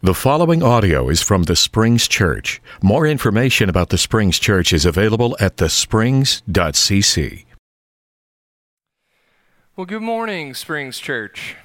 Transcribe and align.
The 0.00 0.14
following 0.14 0.62
audio 0.62 1.08
is 1.08 1.22
from 1.22 1.42
the 1.42 1.56
Springs 1.56 2.06
Church. 2.06 2.62
More 2.80 3.04
information 3.04 3.68
about 3.68 3.88
the 3.88 3.98
Springs 3.98 4.38
Church 4.38 4.72
is 4.72 4.84
available 4.86 5.36
at 5.40 5.56
thesprings.cc. 5.56 7.44
Well, 9.74 9.86
good 9.86 10.02
morning, 10.02 10.54
Springs 10.54 11.00
Church. 11.00 11.56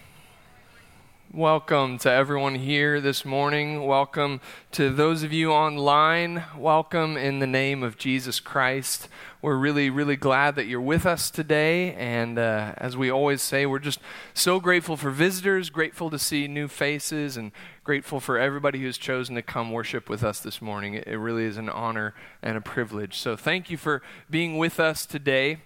Welcome 1.35 1.97
to 1.97 2.11
everyone 2.11 2.53
here 2.53 3.01
this 3.01 3.25
morning. 3.25 3.87
Welcome 3.87 4.39
to 4.73 4.91
those 4.91 5.23
of 5.23 5.33
you 5.33 5.51
online. 5.51 6.43
Welcome 6.55 7.17
in 7.17 7.39
the 7.39 7.47
name 7.47 7.81
of 7.81 7.97
Jesus 7.97 8.39
Christ. 8.39 9.07
We're 9.41 9.55
really, 9.55 9.89
really 9.89 10.15
glad 10.15 10.53
that 10.57 10.67
you're 10.67 10.79
with 10.79 11.07
us 11.07 11.31
today. 11.31 11.95
And 11.95 12.37
uh, 12.37 12.75
as 12.77 12.95
we 12.95 13.09
always 13.09 13.41
say, 13.41 13.65
we're 13.65 13.79
just 13.79 13.99
so 14.35 14.59
grateful 14.59 14.95
for 14.95 15.09
visitors, 15.09 15.71
grateful 15.71 16.11
to 16.11 16.19
see 16.19 16.47
new 16.47 16.67
faces, 16.67 17.35
and 17.35 17.51
grateful 17.83 18.19
for 18.19 18.37
everybody 18.37 18.79
who's 18.81 18.99
chosen 18.99 19.33
to 19.33 19.41
come 19.41 19.71
worship 19.71 20.09
with 20.09 20.23
us 20.23 20.39
this 20.39 20.61
morning. 20.61 20.93
It, 20.93 21.07
it 21.07 21.17
really 21.17 21.45
is 21.45 21.57
an 21.57 21.67
honor 21.67 22.13
and 22.43 22.57
a 22.57 22.61
privilege. 22.61 23.17
So 23.17 23.35
thank 23.35 23.71
you 23.71 23.77
for 23.77 24.03
being 24.29 24.59
with 24.59 24.79
us 24.79 25.03
today. 25.03 25.61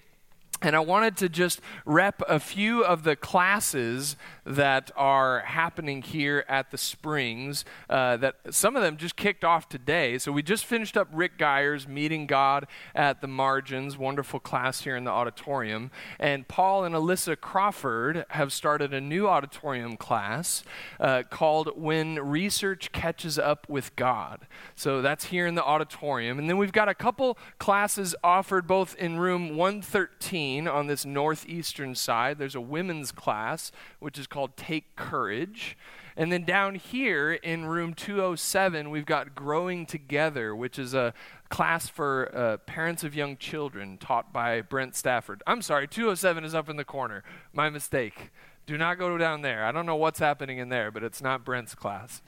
And 0.63 0.75
I 0.75 0.79
wanted 0.79 1.17
to 1.17 1.29
just 1.29 1.61
rep 1.85 2.23
a 2.27 2.39
few 2.39 2.84
of 2.84 3.03
the 3.03 3.16
classes 3.16 4.16
that 4.43 4.89
are 4.95 5.41
happening 5.41 6.02
here 6.02 6.45
at 6.49 6.71
the 6.71 6.80
Springs. 6.80 7.63
Uh, 7.88 8.17
that 8.17 8.38
some 8.49 8.75
of 8.75 8.81
them 8.81 8.97
just 8.97 9.16
kicked 9.16 9.43
off 9.43 9.70
today. 9.70 10.17
So 10.17 10.31
we 10.31 10.41
just 10.41 10.66
finished 10.66 10.97
up 10.97 11.09
Rick 11.13 11.38
Geyer's 11.38 11.88
Meeting 11.88 12.25
God 12.25 12.66
at 12.95 13.21
the 13.21 13.27
Margins, 13.27 13.99
wonderful 13.99 14.39
class 14.39 14.81
here 14.81 14.95
in 14.95 15.03
the 15.03 15.11
auditorium. 15.11 15.91
And 16.20 16.47
Paul 16.47 16.83
and 16.85 16.95
Alyssa 16.95 17.39
Crawford 17.39 18.25
have 18.30 18.52
started 18.52 18.95
a 18.95 19.02
new 19.02 19.27
auditorium 19.27 19.95
class 19.95 20.63
uh, 20.99 21.21
called 21.30 21.69
When 21.75 22.16
Research 22.16 22.91
Catches 22.91 23.38
Up 23.38 23.69
with 23.69 23.95
God. 23.95 24.47
So 24.75 25.03
that's 25.03 25.25
here 25.25 25.45
in 25.45 25.53
the 25.53 25.63
auditorium. 25.63 26.39
And 26.39 26.49
then 26.49 26.58
we've 26.58 26.72
got 26.72 26.89
a 26.89 26.95
couple 26.95 27.38
classes 27.59 28.16
offered 28.23 28.66
both 28.66 28.95
in 28.95 29.19
room 29.19 29.55
113 29.55 30.47
on 30.67 30.88
this 30.88 31.06
northeastern 31.06 31.95
side, 31.95 32.38
there's 32.38 32.56
a 32.56 32.62
women's 32.62 33.12
class, 33.12 33.72
which 34.00 34.17
is 34.17 34.28
called 34.28 34.56
Take 34.56 34.95
Courage. 34.95 35.78
And 36.16 36.31
then 36.31 36.44
down 36.45 36.76
here 36.76 37.34
in 37.34 37.66
room 37.66 37.94
207, 37.94 38.90
we've 38.90 39.06
got 39.06 39.36
Growing 39.36 39.86
Together, 39.86 40.56
which 40.56 40.80
is 40.80 40.94
a 40.94 41.14
class 41.50 41.88
for 41.88 42.36
uh, 42.36 42.58
parents 42.58 43.03
of 43.03 43.14
young 43.16 43.38
children 43.38 43.98
taught 43.98 44.34
by 44.34 44.62
Brent 44.62 44.95
Stafford. 44.95 45.44
I'm 45.45 45.62
sorry, 45.62 45.88
207 45.88 46.44
is 46.44 46.56
up 46.56 46.70
in 46.70 46.78
the 46.78 46.86
corner. 46.86 47.23
My 47.53 47.70
mistake. 47.70 48.31
Do 48.66 48.78
not 48.78 48.98
go 48.98 49.18
down 49.18 49.44
there. 49.44 49.64
I 49.64 49.72
don't 49.72 49.86
know 49.86 49.95
what's 49.95 50.20
happening 50.20 50.58
in 50.58 50.70
there, 50.70 50.92
but 50.92 51.03
it's 51.03 51.22
not 51.22 51.45
Brent's 51.45 51.75
class. 51.75 52.22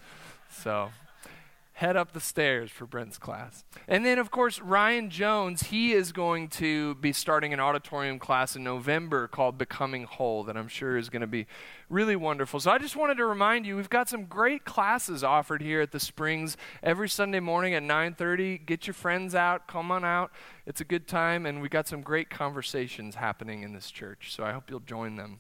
So 0.50 0.92
head 1.80 1.95
up 1.95 2.11
the 2.11 2.19
stairs 2.19 2.69
for 2.69 2.85
Brent's 2.85 3.17
class. 3.17 3.63
And 3.88 4.05
then, 4.05 4.19
of 4.19 4.31
course, 4.31 4.59
Ryan 4.59 5.09
Jones, 5.09 5.63
he 5.63 5.94
is 5.94 6.11
going 6.11 6.49
to 6.49 6.95
be 6.95 7.13
starting 7.13 7.53
an 7.53 7.61
auditorium 7.61 8.19
class 8.19 8.58
in 8.58 8.66
November 8.66 9.30
called 9.30 9.58
Becoming 9.58 10.03
Whole 10.03 10.44
that 10.44 10.57
I'm 10.57 10.67
sure 10.67 10.97
is 10.97 11.07
going 11.07 11.22
to 11.22 11.27
be 11.27 11.47
really 11.89 12.17
wonderful. 12.17 12.59
So 12.59 12.69
I 12.69 12.80
just 12.80 12.97
wanted 12.97 13.16
to 13.16 13.25
remind 13.25 13.66
you, 13.66 13.77
we've 13.77 13.89
got 13.89 14.09
some 14.09 14.25
great 14.25 14.66
classes 14.66 15.23
offered 15.23 15.61
here 15.61 15.80
at 15.80 15.94
the 15.94 16.02
Springs 16.02 16.57
every 16.83 17.07
Sunday 17.07 17.39
morning 17.39 17.73
at 17.73 17.83
9:30. 17.83 18.66
Get 18.66 18.85
your 18.85 18.94
friends 18.94 19.33
out, 19.33 19.66
come 19.66 19.89
on 19.89 20.03
out. 20.03 20.33
It's 20.66 20.81
a 20.81 20.85
good 20.85 21.07
time 21.07 21.45
and 21.45 21.61
we've 21.61 21.72
got 21.72 21.88
some 21.88 22.02
great 22.02 22.30
conversations 22.30 23.16
happening 23.16 23.63
in 23.63 23.72
this 23.72 23.89
church. 23.89 24.35
So 24.35 24.44
I 24.44 24.52
hope 24.52 24.69
you'll 24.69 24.81
join 24.81 25.16
them. 25.16 25.39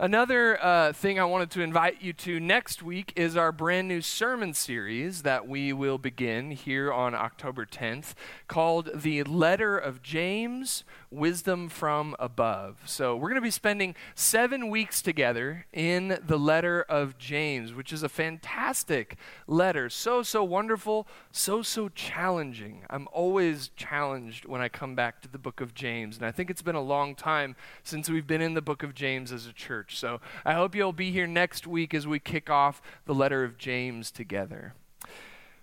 Another 0.00 0.64
uh, 0.64 0.92
thing 0.92 1.18
I 1.18 1.24
wanted 1.24 1.50
to 1.50 1.60
invite 1.60 2.00
you 2.00 2.12
to 2.12 2.38
next 2.38 2.84
week 2.84 3.12
is 3.16 3.36
our 3.36 3.50
brand 3.50 3.88
new 3.88 4.00
sermon 4.00 4.54
series 4.54 5.22
that 5.22 5.48
we 5.48 5.72
will 5.72 5.98
begin 5.98 6.52
here 6.52 6.92
on 6.92 7.16
October 7.16 7.66
10th 7.66 8.14
called 8.46 8.90
The 8.94 9.24
Letter 9.24 9.76
of 9.76 10.00
James 10.00 10.84
Wisdom 11.10 11.68
from 11.68 12.14
Above. 12.20 12.82
So, 12.84 13.16
we're 13.16 13.28
going 13.28 13.40
to 13.40 13.40
be 13.40 13.50
spending 13.50 13.96
seven 14.14 14.70
weeks 14.70 15.02
together 15.02 15.66
in 15.72 16.20
the 16.24 16.38
letter 16.38 16.82
of 16.82 17.18
James, 17.18 17.74
which 17.74 17.92
is 17.92 18.04
a 18.04 18.08
fantastic 18.08 19.16
letter. 19.48 19.90
So, 19.90 20.22
so 20.22 20.44
wonderful, 20.44 21.08
so, 21.32 21.60
so 21.60 21.88
challenging. 21.88 22.84
I'm 22.88 23.08
always 23.10 23.72
challenged 23.74 24.44
when 24.44 24.60
I 24.60 24.68
come 24.68 24.94
back 24.94 25.22
to 25.22 25.28
the 25.28 25.38
book 25.38 25.60
of 25.60 25.74
James. 25.74 26.18
And 26.18 26.24
I 26.24 26.30
think 26.30 26.50
it's 26.50 26.62
been 26.62 26.76
a 26.76 26.80
long 26.80 27.16
time 27.16 27.56
since 27.82 28.08
we've 28.08 28.28
been 28.28 28.42
in 28.42 28.54
the 28.54 28.62
book 28.62 28.84
of 28.84 28.94
James 28.94 29.32
as 29.32 29.46
a 29.46 29.52
church. 29.52 29.87
So, 29.96 30.20
I 30.44 30.54
hope 30.54 30.74
you'll 30.74 30.92
be 30.92 31.10
here 31.10 31.26
next 31.26 31.66
week 31.66 31.94
as 31.94 32.06
we 32.06 32.18
kick 32.18 32.50
off 32.50 32.82
the 33.06 33.14
letter 33.14 33.44
of 33.44 33.58
James 33.58 34.10
together. 34.10 34.74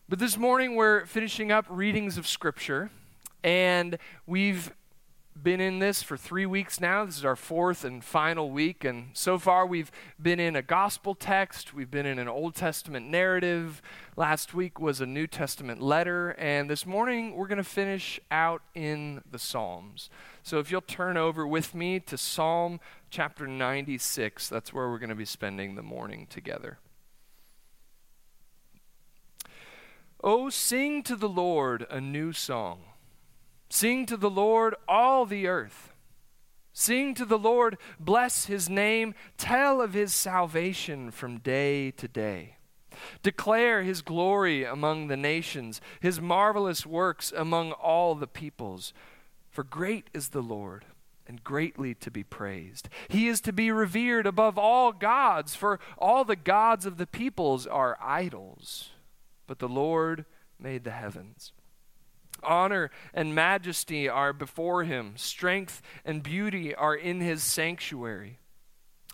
But 0.08 0.20
this 0.20 0.38
morning, 0.38 0.76
we're 0.76 1.06
finishing 1.06 1.52
up 1.52 1.66
readings 1.70 2.18
of 2.18 2.28
Scripture. 2.28 2.90
And 3.44 3.98
we've 4.26 4.74
been 5.42 5.60
in 5.60 5.80
this 5.80 6.02
for 6.02 6.16
three 6.16 6.46
weeks 6.46 6.80
now. 6.80 7.06
This 7.06 7.18
is 7.18 7.26
our 7.26 7.36
fourth 7.36 7.84
and 7.84 8.04
final 8.04 8.50
week. 8.50 8.84
And 8.84 9.10
so 9.14 9.38
far, 9.38 9.66
we've 9.66 9.92
been 10.22 10.40
in 10.40 10.56
a 10.56 10.62
gospel 10.62 11.14
text, 11.14 11.74
we've 11.74 11.92
been 11.92 12.06
in 12.06 12.20
an 12.20 12.28
Old 12.28 12.56
Testament 12.56 13.08
narrative. 13.08 13.82
Last 14.16 14.54
week 14.54 14.80
was 14.80 15.02
a 15.02 15.06
New 15.06 15.28
Testament 15.28 15.82
letter. 15.82 16.32
And 16.32 16.70
this 16.70 16.86
morning, 16.86 17.36
we're 17.36 17.48
going 17.48 17.58
to 17.58 17.64
finish 17.64 18.20
out 18.32 18.62
in 18.74 19.22
the 19.30 19.40
Psalms. 19.40 20.10
So 20.46 20.60
if 20.60 20.70
you'll 20.70 20.82
turn 20.82 21.18
over 21.18 21.48
with 21.48 21.74
me 21.74 22.00
to 22.02 22.20
Psalm 22.20 22.80
chapter 23.10 23.48
96, 23.48 24.48
that's 24.48 24.72
where 24.72 24.88
we're 24.88 25.00
going 25.00 25.10
to 25.10 25.16
be 25.16 25.26
spending 25.26 25.74
the 25.74 25.82
morning 25.82 26.28
together. 26.30 26.78
Oh, 30.24 30.52
sing 30.52 31.02
to 31.02 31.16
the 31.16 31.28
Lord 31.28 31.88
a 31.90 32.00
new 32.00 32.32
song 32.32 32.82
Sing 33.72 34.06
to 34.06 34.16
the 34.16 34.30
Lord, 34.30 34.76
all 34.88 35.26
the 35.26 35.48
earth. 35.48 35.92
Sing 36.74 37.16
to 37.16 37.26
the 37.26 37.40
Lord, 37.40 37.80
bless 38.00 38.46
his 38.46 38.70
name, 38.70 39.16
tell 39.40 39.82
of 39.82 39.94
his 39.94 40.14
salvation 40.14 41.10
from 41.10 41.40
day 41.40 41.90
to 41.90 42.08
day. 42.08 42.58
Declare 43.24 43.82
his 43.82 44.04
glory 44.04 44.64
among 44.64 45.08
the 45.08 45.18
nations, 45.18 45.82
his 46.00 46.22
marvelous 46.22 46.86
works 46.86 47.34
among 47.36 47.72
all 47.72 48.14
the 48.14 48.28
peoples. 48.28 48.94
For 49.56 49.64
great 49.64 50.10
is 50.14 50.28
the 50.28 50.42
Lord, 50.42 50.84
and 51.26 51.42
greatly 51.42 51.94
to 51.96 52.12
be 52.12 52.26
praised. 52.26 52.90
He 53.08 53.30
is 53.30 53.40
to 53.40 53.54
be 53.54 53.72
revered 53.72 54.28
above 54.28 54.58
all 54.58 54.92
gods, 54.92 55.56
for 55.56 55.80
all 55.98 56.26
the 56.26 56.36
gods 56.36 56.86
of 56.86 56.98
the 56.98 57.08
peoples 57.08 57.66
are 57.66 57.98
idols. 58.02 58.90
But 59.48 59.60
the 59.60 59.70
Lord 59.70 60.26
made 60.60 60.84
the 60.84 60.92
heavens. 60.92 61.54
Honor 62.44 62.92
and 63.14 63.34
majesty 63.34 64.10
are 64.10 64.34
before 64.34 64.84
him, 64.84 65.14
strength 65.16 65.82
and 66.04 66.22
beauty 66.22 66.76
are 66.76 66.94
in 66.94 67.22
his 67.22 67.42
sanctuary. 67.42 68.40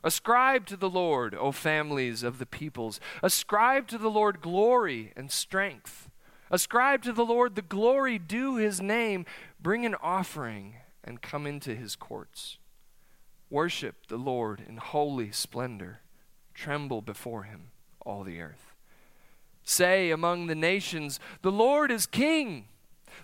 Ascribe 0.03 0.66
to 0.66 0.75
the 0.75 0.90
Lord, 0.90 1.35
O 1.35 1.51
families 1.51 2.24
of 2.24 2.40
the 2.40 2.47
peoples. 2.47 3.00
Ascribe 3.22 3.88
to 3.90 4.00
the 4.00 4.09
Lord 4.09 4.41
glory 4.41 5.13
and 5.16 5.30
strength. 5.30 6.09
Ascribe 6.51 7.01
to 7.03 7.13
the 7.13 7.25
Lord 7.25 7.56
the 7.56 7.62
glory 7.62 8.19
due 8.19 8.57
his 8.57 8.81
name. 8.81 9.25
Bring 9.59 9.85
an 9.85 9.95
offering 9.95 10.75
and 11.03 11.22
come 11.22 11.47
into 11.47 11.73
his 11.73 11.95
courts. 11.95 12.57
Worship 13.50 14.07
the 14.07 14.17
Lord 14.17 14.62
in 14.67 14.78
holy 14.78 15.31
splendor. 15.31 16.01
Tremble 16.53 17.01
before 17.01 17.44
him, 17.44 17.72
all 18.06 18.23
the 18.23 18.41
earth. 18.41 18.75
Say 19.63 20.12
among 20.12 20.47
the 20.47 20.56
nations, 20.56 21.19
The 21.41 21.51
Lord 21.51 21.89
is 21.89 22.06
king. 22.06 22.66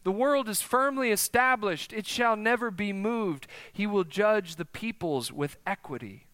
The 0.04 0.12
world 0.12 0.48
is 0.48 0.62
firmly 0.62 1.12
established, 1.12 1.92
it 1.94 2.06
shall 2.06 2.36
never 2.36 2.72
be 2.72 2.94
moved. 2.94 3.48
He 3.72 3.88
will 3.88 4.04
judge 4.04 4.56
the 4.56 4.66
peoples 4.66 5.32
with 5.32 5.58
equity. 5.66 6.27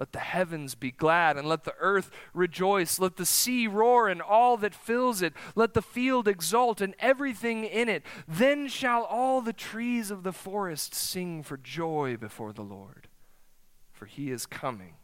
Let 0.00 0.12
the 0.12 0.18
heavens 0.18 0.74
be 0.74 0.90
glad, 0.90 1.36
and 1.36 1.46
let 1.46 1.64
the 1.64 1.74
earth 1.78 2.10
rejoice. 2.32 2.98
Let 2.98 3.18
the 3.18 3.26
sea 3.26 3.66
roar, 3.66 4.08
and 4.08 4.22
all 4.22 4.56
that 4.56 4.74
fills 4.74 5.20
it. 5.20 5.34
Let 5.54 5.74
the 5.74 5.82
field 5.82 6.26
exult, 6.26 6.80
and 6.80 6.94
everything 6.98 7.64
in 7.64 7.90
it. 7.90 8.02
Then 8.26 8.66
shall 8.66 9.04
all 9.04 9.42
the 9.42 9.52
trees 9.52 10.10
of 10.10 10.22
the 10.22 10.32
forest 10.32 10.94
sing 10.94 11.42
for 11.42 11.58
joy 11.58 12.16
before 12.16 12.54
the 12.54 12.62
Lord. 12.62 13.08
For 13.92 14.06
he 14.06 14.30
is 14.30 14.46
coming. 14.46 14.94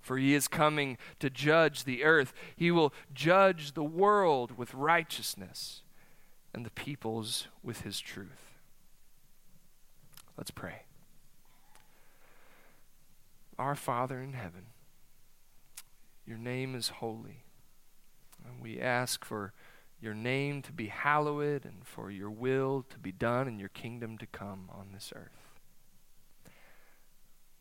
For 0.00 0.18
he 0.18 0.34
is 0.34 0.48
coming 0.48 0.98
to 1.20 1.30
judge 1.30 1.84
the 1.84 2.02
earth. 2.02 2.32
He 2.56 2.72
will 2.72 2.92
judge 3.14 3.74
the 3.74 3.84
world 3.84 4.58
with 4.58 4.74
righteousness 4.74 5.82
and 6.52 6.66
the 6.66 6.70
peoples 6.70 7.46
with 7.62 7.82
his 7.82 8.00
truth. 8.00 8.58
Let's 10.36 10.50
pray. 10.50 10.82
Our 13.60 13.74
Father 13.74 14.22
in 14.22 14.32
heaven, 14.32 14.68
your 16.24 16.38
name 16.38 16.74
is 16.74 16.88
holy. 16.88 17.44
And 18.42 18.62
we 18.62 18.80
ask 18.80 19.22
for 19.22 19.52
your 20.00 20.14
name 20.14 20.62
to 20.62 20.72
be 20.72 20.86
hallowed 20.86 21.66
and 21.66 21.84
for 21.84 22.10
your 22.10 22.30
will 22.30 22.86
to 22.88 22.98
be 22.98 23.12
done 23.12 23.46
and 23.46 23.60
your 23.60 23.68
kingdom 23.68 24.16
to 24.16 24.24
come 24.24 24.70
on 24.72 24.92
this 24.94 25.12
earth. 25.14 25.58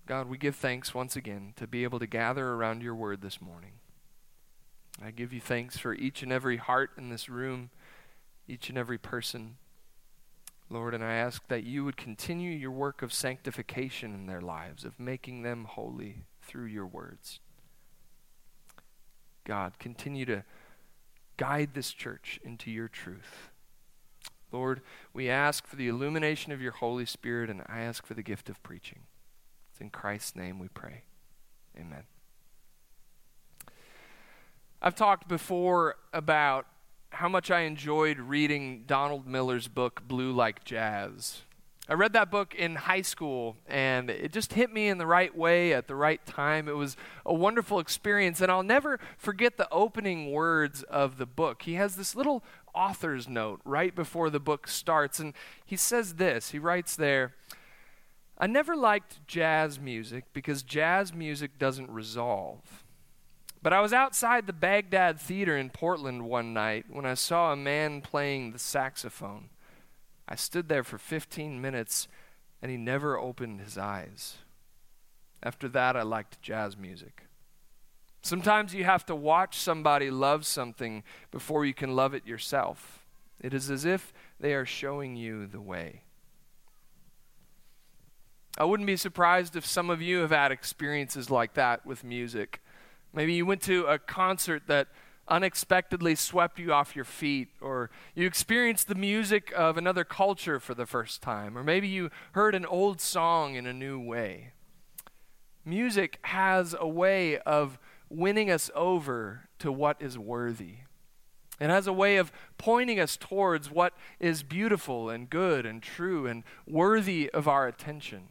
God, 0.06 0.30
we 0.30 0.38
give 0.38 0.56
thanks 0.56 0.94
once 0.96 1.18
again 1.18 1.51
to 1.57 1.68
be 1.68 1.84
able 1.84 2.00
to 2.00 2.07
gather 2.07 2.48
around 2.48 2.81
your 2.81 2.95
word 2.95 3.22
this 3.22 3.42
morning. 3.42 3.74
I 5.04 5.12
give 5.12 5.34
you 5.34 5.42
thanks 5.42 5.78
for 5.78 5.94
each 5.94 6.24
and 6.24 6.31
every 6.31 6.56
heart 6.56 6.92
in 6.98 7.10
this 7.10 7.28
room, 7.28 7.72
each 8.48 8.69
and 8.69 8.78
every 8.78 8.98
person. 8.98 9.57
Lord, 10.69 10.94
and 10.94 11.04
I 11.04 11.13
ask 11.13 11.48
that 11.48 11.63
you 11.63 11.83
would 11.83 11.98
continue 11.98 12.51
your 12.51 12.71
work 12.71 13.01
of 13.01 13.12
sanctification 13.12 14.13
in 14.13 14.27
their 14.27 14.42
lives, 14.42 14.86
of 14.86 15.00
making 15.00 15.42
them 15.42 15.66
holy 15.66 16.25
through 16.42 16.66
your 16.66 16.86
words. 16.86 17.39
God, 19.45 19.80
continue 19.80 20.25
to 20.25 20.44
guide 21.38 21.71
this 21.74 21.92
church 21.92 22.39
into 22.44 22.69
your 22.69 22.88
truth. 22.88 23.50
Lord, 24.51 24.81
we 25.13 25.30
ask 25.30 25.66
for 25.66 25.75
the 25.75 25.88
illumination 25.88 26.51
of 26.51 26.62
your 26.62 26.74
Holy 26.74 27.06
Spirit, 27.06 27.50
and 27.50 27.62
I 27.68 27.80
ask 27.81 28.06
for 28.06 28.13
the 28.13 28.24
gift 28.24 28.50
of 28.50 28.62
preaching. 28.62 29.01
It's 29.71 29.81
in 29.81 29.89
Christ's 29.89 30.36
name 30.36 30.60
we 30.60 30.68
pray. 30.68 31.04
Amen. 31.77 32.04
I've 34.81 34.95
talked 34.95 35.27
before 35.27 35.95
about 36.13 36.66
how 37.12 37.28
much 37.28 37.52
I 37.52 37.62
enjoyed 37.62 38.20
reading 38.20 38.84
Donald 38.86 39.28
Miller's 39.28 39.68
book, 39.68 40.02
Blue 40.08 40.32
Like 40.32 40.64
Jazz. 40.64 41.42
I 41.90 41.94
read 41.94 42.14
that 42.14 42.30
book 42.30 42.54
in 42.54 42.76
high 42.76 43.02
school, 43.02 43.58
and 43.68 44.12
it 44.12 44.32
just 44.32 44.54
hit 44.54 44.72
me 44.72 44.90
in 44.90 45.00
the 45.00 45.08
right 45.08 45.36
way 45.36 45.74
at 45.74 45.88
the 45.88 45.96
right 45.96 46.24
time. 46.26 46.68
It 46.68 46.76
was 46.76 46.96
a 47.26 47.34
wonderful 47.34 47.80
experience, 47.80 48.42
and 48.42 48.52
I'll 48.52 48.62
never 48.62 49.00
forget 49.18 49.58
the 49.58 49.68
opening 49.72 50.32
words 50.32 50.84
of 50.84 51.18
the 51.18 51.26
book. 51.26 51.64
He 51.64 51.74
has 51.74 51.96
this 51.96 52.16
little 52.16 52.44
author's 52.76 53.28
note 53.28 53.60
right 53.66 53.96
before 53.96 54.30
the 54.30 54.40
book 54.40 54.68
starts, 54.68 55.20
and 55.20 55.34
he 55.66 55.76
says 55.76 56.16
this 56.16 56.52
He 56.52 56.60
writes 56.60 56.96
there, 56.96 57.34
I 58.38 58.48
never 58.48 58.76
liked 58.76 59.26
jazz 59.28 59.80
music 59.80 60.26
because 60.32 60.64
jazz 60.64 61.14
music 61.14 61.58
doesn't 61.58 61.90
resolve. 61.90 62.84
But 63.62 63.74
I 63.74 63.82
was 63.82 63.92
outside 63.92 64.48
the 64.48 64.54
Bagdad 64.54 65.20
Theater 65.20 65.58
in 65.58 65.70
Portland 65.70 66.24
one 66.24 66.54
night 66.54 66.86
when 66.90 67.06
I 67.06 67.14
saw 67.14 67.52
a 67.52 67.58
man 67.58 68.02
playing 68.02 68.52
the 68.52 68.60
saxophone. 68.60 69.50
I 70.28 70.36
stood 70.36 70.70
there 70.70 70.84
for 70.84 70.98
15 70.98 71.60
minutes 71.60 72.08
and 72.62 72.72
he 72.72 72.78
never 72.78 73.18
opened 73.18 73.60
his 73.60 73.78
eyes. 73.78 74.38
After 75.44 75.68
that, 75.70 75.96
I 75.96 76.04
liked 76.04 76.42
jazz 76.42 76.78
music. 76.78 77.26
Sometimes 78.22 78.74
you 78.74 78.84
have 78.84 79.06
to 79.08 79.16
watch 79.16 79.58
somebody 79.58 80.12
love 80.12 80.46
something 80.46 81.04
before 81.32 81.66
you 81.66 81.74
can 81.74 81.96
love 81.96 82.14
it 82.14 82.28
yourself. 82.28 83.06
It 83.40 83.54
is 83.54 83.72
as 83.72 83.86
if 83.86 84.14
they 84.40 84.54
are 84.54 84.66
showing 84.66 85.16
you 85.16 85.48
the 85.48 85.62
way. 85.62 86.04
I 88.58 88.66
wouldn't 88.66 88.88
be 88.88 88.98
surprised 88.98 89.56
if 89.56 89.66
some 89.66 89.90
of 89.90 90.02
you 90.02 90.20
have 90.20 90.32
had 90.32 90.52
experiences 90.52 91.30
like 91.30 91.54
that 91.54 91.86
with 91.86 92.04
music. 92.04 92.62
Maybe 93.14 93.34
you 93.34 93.46
went 93.46 93.62
to 93.64 93.86
a 93.86 93.98
concert 93.98 94.64
that 94.68 94.88
unexpectedly 95.28 96.16
swept 96.16 96.60
you 96.60 96.74
off 96.74 96.96
your 96.96 97.06
feet, 97.06 97.50
or 97.62 97.90
you 98.16 98.26
experienced 98.26 98.88
the 98.88 98.96
music 98.96 99.54
of 99.56 99.78
another 99.78 100.04
culture 100.04 100.60
for 100.60 100.74
the 100.74 100.86
first 100.86 101.22
time, 101.22 101.58
or 101.58 101.64
maybe 101.64 101.88
you 101.88 102.10
heard 102.34 102.56
an 102.56 102.66
old 102.66 103.00
song 103.00 103.56
in 103.56 103.66
a 103.66 103.74
new 103.74 104.00
way. 104.00 104.54
Music 105.64 106.18
has 106.24 106.76
a 106.80 106.88
way 106.88 107.38
of 107.40 107.78
winning 108.10 108.50
us 108.50 108.72
over 108.74 109.50
to 109.60 109.72
what 109.72 110.02
is 110.02 110.18
worthy. 110.18 110.78
It 111.60 111.70
has 111.70 111.88
a 111.88 111.94
way 111.94 112.18
of 112.18 112.32
pointing 112.58 113.00
us 113.00 113.18
towards 113.18 113.70
what 113.70 113.94
is 114.20 114.44
beautiful 114.44 115.10
and 115.10 115.30
good 115.30 115.66
and 115.66 115.84
true 115.84 116.26
and 116.26 116.44
worthy 116.66 117.30
of 117.32 117.48
our 117.48 117.68
attention. 117.68 118.30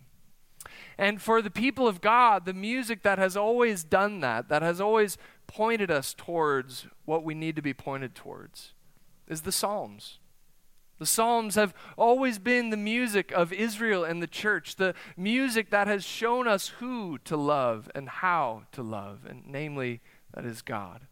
And 0.99 1.23
for 1.23 1.41
the 1.41 1.51
people 1.51 1.87
of 1.87 2.01
God, 2.01 2.45
the 2.45 2.53
music 2.53 3.03
that 3.05 3.19
has 3.19 3.37
always 3.37 3.85
done 3.85 4.21
that, 4.21 4.49
that 4.49 4.63
has 4.63 4.81
always 4.81 5.17
pointed 5.47 5.91
us 5.91 6.13
towards 6.13 6.87
what 7.05 7.23
we 7.23 7.35
need 7.35 7.55
to 7.57 7.63
be 7.63 7.73
pointed 7.73 8.15
towards, 8.15 8.73
is 9.29 9.43
the 9.43 9.53
Psalms. 9.53 10.19
The 10.99 11.07
Psalms 11.07 11.55
have 11.55 11.73
always 11.97 12.41
been 12.41 12.71
the 12.71 12.77
music 12.77 13.31
of 13.31 13.53
Israel 13.53 14.03
and 14.03 14.21
the 14.21 14.27
church, 14.27 14.77
the 14.77 14.95
music 15.17 15.71
that 15.71 15.87
has 15.87 16.05
shown 16.05 16.49
us 16.49 16.69
who 16.81 17.19
to 17.19 17.37
love 17.37 17.89
and 17.95 18.09
how 18.09 18.65
to 18.73 18.83
love, 18.83 19.21
and 19.29 19.45
namely, 19.47 20.01
that 20.35 20.45
is 20.45 20.63
God. 20.63 21.08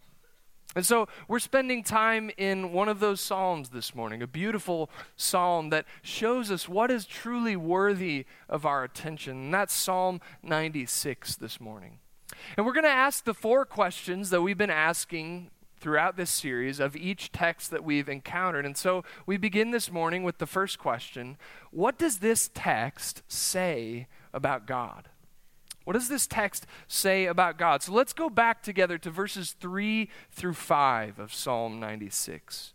And 0.77 0.85
so 0.85 1.09
we're 1.27 1.39
spending 1.39 1.83
time 1.83 2.31
in 2.37 2.71
one 2.71 2.91
of 2.91 3.01
those 3.01 3.19
Psalms 3.19 3.71
this 3.71 3.95
morning, 3.95 4.23
a 4.23 4.27
beautiful 4.27 4.91
psalm 5.17 5.71
that 5.71 5.87
shows 6.03 6.51
us 6.51 6.69
what 6.69 6.91
is 6.91 7.07
truly 7.07 7.57
worthy 7.57 8.27
of 8.47 8.67
our 8.67 8.85
attention. 8.85 9.37
And 9.37 9.55
that's 9.55 9.73
Psalm 9.73 10.21
96 10.43 11.37
this 11.37 11.63
morning. 11.63 12.01
And 12.59 12.67
we're 12.67 12.75
going 12.75 12.85
to 12.85 12.91
ask 12.91 13.25
the 13.25 13.33
four 13.33 13.65
questions 13.65 14.29
that 14.29 14.43
we've 14.43 14.59
been 14.59 14.69
asking 14.69 15.51
throughout 15.81 16.19
this 16.19 16.31
series 16.31 16.79
of 16.79 16.95
each 16.95 17.33
text 17.33 17.71
that 17.71 17.83
we've 17.83 18.11
encountered. 18.11 18.67
And 18.67 18.77
so 18.77 19.03
we 19.25 19.39
begin 19.39 19.71
this 19.71 19.91
morning 19.91 20.25
with 20.25 20.37
the 20.37 20.47
first 20.47 20.79
question 20.79 21.39
What 21.71 21.99
does 21.99 22.19
this 22.19 22.51
text 22.53 23.23
say 23.29 24.09
about 24.35 24.67
God? 24.67 25.09
What 25.87 25.93
does 25.93 26.09
this 26.09 26.27
text 26.27 26.67
say 26.89 27.27
about 27.27 27.59
God? 27.59 27.81
So 27.81 27.93
let's 27.93 28.13
go 28.13 28.29
back 28.29 28.61
together 28.61 28.99
to 28.99 29.09
verses 29.09 29.55
3 29.61 30.09
through 30.33 30.55
5 30.55 31.21
of 31.21 31.33
Psalm 31.33 31.79
96. 31.79 32.73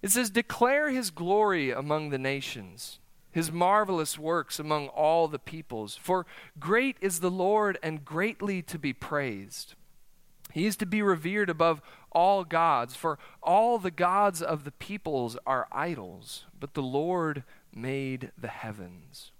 It 0.00 0.12
says, 0.12 0.30
Declare 0.30 0.90
his 0.90 1.10
glory 1.10 1.72
among 1.72 2.10
the 2.10 2.20
nations, 2.20 3.00
his 3.32 3.50
marvelous 3.50 4.16
works 4.16 4.60
among 4.60 4.86
all 4.90 5.26
the 5.26 5.40
peoples. 5.40 5.96
For 6.00 6.24
great 6.60 6.98
is 7.00 7.18
the 7.18 7.32
Lord 7.32 7.78
and 7.82 8.04
greatly 8.04 8.62
to 8.62 8.78
be 8.78 8.92
praised. 8.92 9.74
He 10.52 10.66
is 10.66 10.76
to 10.76 10.86
be 10.86 11.02
revered 11.02 11.50
above 11.50 11.82
all 12.12 12.44
gods, 12.44 12.94
for 12.94 13.18
all 13.42 13.80
the 13.80 13.90
gods 13.90 14.40
of 14.40 14.62
the 14.62 14.70
peoples 14.70 15.36
are 15.44 15.66
idols, 15.72 16.44
but 16.60 16.74
the 16.74 16.82
Lord 16.82 17.42
made 17.74 18.30
the 18.38 18.46
heavens. 18.46 19.32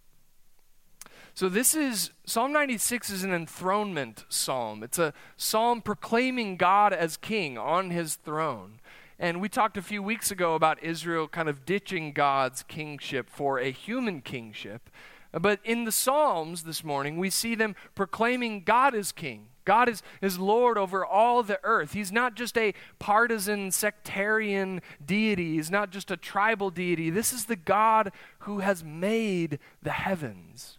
So 1.35 1.49
this 1.49 1.75
is 1.75 2.11
Psalm 2.27 2.53
96 2.53 3.09
is 3.09 3.25
an 3.25 3.33
enthronement 3.33 4.27
psalm. 4.29 4.83
It's 4.83 4.99
a 4.99 5.15
psalm 5.39 5.81
proclaiming 5.81 6.59
God 6.59 6.93
as 6.93 7.17
king 7.17 7.57
on 7.57 7.91
his 7.91 8.17
throne. 8.17 8.81
And 9.19 9.41
we 9.41 9.49
talked 9.49 9.79
a 9.79 9.83
few 9.83 10.03
weeks 10.03 10.31
ago 10.31 10.55
about 10.55 10.83
Israel 10.83 11.29
kind 11.29 11.49
of 11.49 11.65
ditching 11.65 12.13
God's 12.13 12.63
kingship 12.63 13.31
for 13.31 13.59
a 13.59 13.71
human 13.71 14.21
kingship. 14.21 14.91
But 15.33 15.61
in 15.65 15.85
the 15.85 15.93
Psalms 15.93 16.65
this 16.65 16.85
morning, 16.85 17.17
we 17.17 17.31
see 17.31 17.55
them 17.55 17.77
proclaiming 17.95 18.65
God 18.65 18.95
is 18.95 19.11
king. 19.11 19.47
God 19.65 19.89
is, 19.89 20.03
is 20.21 20.39
Lord 20.39 20.77
over 20.77 21.07
all 21.07 21.43
the 21.43 21.61
earth. 21.65 21.95
He's 21.95 22.13
not 22.13 22.35
just 22.35 22.59
a 22.59 22.75
partisan, 22.99 23.71
sectarian 23.71 24.83
deity. 25.03 25.55
He's 25.55 25.71
not 25.71 25.91
just 25.91 26.11
a 26.11 26.17
tribal 26.19 26.69
deity. 26.69 27.09
This 27.09 27.33
is 27.33 27.47
the 27.47 27.57
God 27.57 28.13
who 28.41 28.59
has 28.59 28.85
made 28.85 29.61
the 29.83 29.93
heavens. 29.93 30.79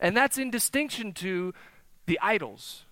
And 0.00 0.16
that's 0.16 0.38
in 0.38 0.50
distinction 0.50 1.12
to 1.14 1.52
the 2.06 2.18
idols, 2.20 2.84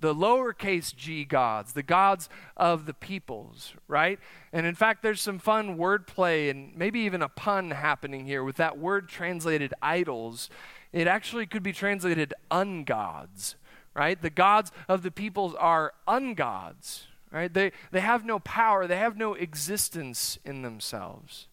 the 0.00 0.14
lowercase 0.14 0.94
g 0.96 1.24
gods, 1.24 1.74
the 1.74 1.82
gods 1.82 2.28
of 2.56 2.86
the 2.86 2.94
peoples, 2.94 3.74
right? 3.86 4.18
And 4.52 4.66
in 4.66 4.74
fact, 4.74 5.02
there's 5.02 5.20
some 5.20 5.38
fun 5.38 5.76
wordplay 5.76 6.50
and 6.50 6.74
maybe 6.74 7.00
even 7.00 7.22
a 7.22 7.28
pun 7.28 7.70
happening 7.70 8.26
here 8.26 8.42
with 8.42 8.56
that 8.56 8.78
word 8.78 9.08
translated 9.08 9.74
idols. 9.80 10.48
It 10.92 11.06
actually 11.06 11.46
could 11.46 11.62
be 11.62 11.72
translated 11.72 12.32
ungods, 12.50 13.54
right? 13.94 14.20
The 14.20 14.30
gods 14.30 14.72
of 14.88 15.02
the 15.02 15.10
peoples 15.10 15.54
are 15.58 15.92
ungods, 16.08 17.04
right? 17.30 17.52
They, 17.52 17.72
they 17.92 18.00
have 18.00 18.24
no 18.24 18.38
power, 18.38 18.86
they 18.86 18.96
have 18.96 19.16
no 19.16 19.34
existence 19.34 20.38
in 20.44 20.62
themselves. 20.62 21.46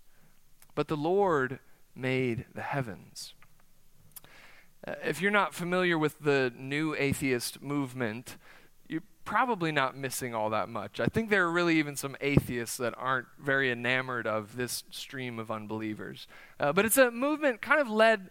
But 0.74 0.88
the 0.88 0.98
Lord 0.98 1.60
made 1.96 2.46
the 2.56 2.62
heavens. 2.62 3.34
Uh, 4.88 4.96
if 5.04 5.22
you're 5.22 5.32
not 5.32 5.54
familiar 5.54 5.98
with 5.98 6.20
the 6.20 6.52
new 6.58 6.96
atheist 6.96 7.62
movement, 7.62 8.38
you're 8.88 9.04
probably 9.26 9.72
not 9.72 9.96
missing 9.96 10.34
all 10.34 10.50
that 10.50 10.70
much. 10.70 11.00
I 11.00 11.06
think 11.06 11.30
there 11.30 11.46
are 11.46 11.52
really 11.52 11.78
even 11.78 11.96
some 11.96 12.16
atheists 12.22 12.78
that 12.78 12.94
aren't 12.98 13.28
very 13.40 13.72
enamored 13.72 14.28
of 14.28 14.56
this 14.56 14.84
stream 14.90 15.40
of 15.40 15.52
unbelievers. 15.52 16.28
Uh, 16.60 16.74
but 16.74 16.86
it's 16.86 16.98
a 16.98 17.12
movement 17.12 17.62
kind 17.62 17.80
of 17.80 17.90
led 17.90 18.30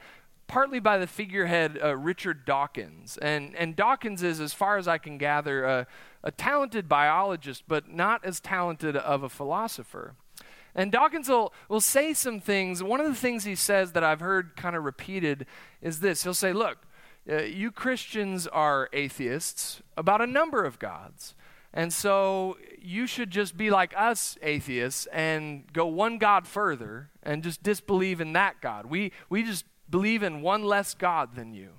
partly 0.48 0.80
by 0.80 0.98
the 0.98 1.06
figurehead 1.06 1.78
uh, 1.80 1.96
Richard 1.96 2.44
Dawkins. 2.44 3.16
And, 3.18 3.54
and 3.54 3.76
Dawkins 3.76 4.24
is, 4.24 4.40
as 4.40 4.52
far 4.52 4.78
as 4.78 4.88
I 4.88 4.98
can 4.98 5.16
gather, 5.16 5.86
a 6.24 6.30
talented 6.32 6.88
biologist, 6.88 7.62
but 7.68 7.88
not 7.88 8.24
as 8.24 8.40
talented 8.40 8.96
of 8.96 9.22
a 9.22 9.28
philosopher. 9.28 10.16
And 10.74 10.92
Dawkins 10.92 11.28
will, 11.28 11.52
will 11.68 11.80
say 11.80 12.12
some 12.14 12.40
things. 12.40 12.82
One 12.82 13.00
of 13.00 13.06
the 13.06 13.14
things 13.14 13.44
he 13.44 13.54
says 13.54 13.92
that 13.92 14.04
I've 14.04 14.20
heard 14.20 14.56
kind 14.56 14.76
of 14.76 14.84
repeated 14.84 15.46
is 15.82 16.00
this 16.00 16.22
He'll 16.22 16.34
say, 16.34 16.52
Look, 16.52 16.78
uh, 17.30 17.42
you 17.42 17.70
Christians 17.70 18.46
are 18.46 18.88
atheists 18.92 19.82
about 19.96 20.20
a 20.20 20.26
number 20.26 20.64
of 20.64 20.78
gods. 20.78 21.34
And 21.72 21.92
so 21.92 22.56
you 22.80 23.06
should 23.06 23.30
just 23.30 23.56
be 23.56 23.70
like 23.70 23.92
us 23.96 24.36
atheists 24.42 25.06
and 25.06 25.72
go 25.72 25.86
one 25.86 26.18
God 26.18 26.46
further 26.48 27.10
and 27.22 27.42
just 27.44 27.62
disbelieve 27.62 28.20
in 28.20 28.32
that 28.32 28.60
God. 28.60 28.86
We, 28.86 29.12
we 29.28 29.44
just 29.44 29.64
believe 29.88 30.22
in 30.22 30.40
one 30.42 30.64
less 30.64 30.94
God 30.94 31.36
than 31.36 31.52
you. 31.54 31.70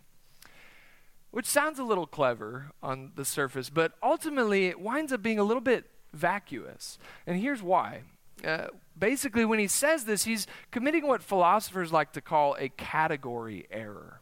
which 1.32 1.46
sounds 1.46 1.80
a 1.80 1.84
little 1.84 2.06
clever 2.06 2.72
on 2.84 3.14
the 3.16 3.26
surface, 3.26 3.70
but 3.70 3.94
ultimately 4.04 4.68
it 4.68 4.80
winds 4.80 5.12
up 5.14 5.22
being 5.22 5.40
a 5.40 5.44
little 5.44 5.62
bit 5.62 5.90
vacuous. 6.14 7.00
And 7.26 7.40
here's 7.40 7.64
why. 7.64 8.02
Uh, 8.46 8.68
basically, 8.98 9.46
when 9.46 9.60
he 9.60 9.68
says 9.68 10.06
this, 10.06 10.24
he's 10.24 10.48
committing 10.72 11.08
what 11.08 11.22
philosophers 11.22 11.92
like 11.92 12.12
to 12.14 12.22
call 12.22 12.56
a 12.60 12.70
category 12.70 13.68
error. 13.72 14.22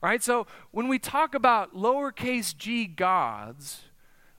Right? 0.00 0.22
So 0.22 0.46
when 0.72 0.88
we 0.88 0.98
talk 0.98 1.34
about 1.34 1.74
lowercase 1.76 2.56
g 2.56 2.86
gods, 2.86 3.82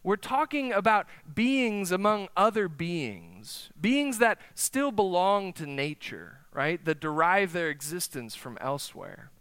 we're 0.04 0.18
talking 0.18 0.74
about 0.74 1.08
beings 1.34 1.92
among 1.92 2.28
other 2.36 2.68
beings, 2.68 3.70
beings 3.80 4.18
that 4.18 4.40
still 4.54 4.92
belong 4.92 5.54
to 5.54 5.66
nature, 5.66 6.40
right? 6.52 6.84
That 6.84 7.00
derive 7.00 7.54
their 7.54 7.70
existence 7.70 8.36
from 8.36 8.58
elsewhere. 8.60 9.32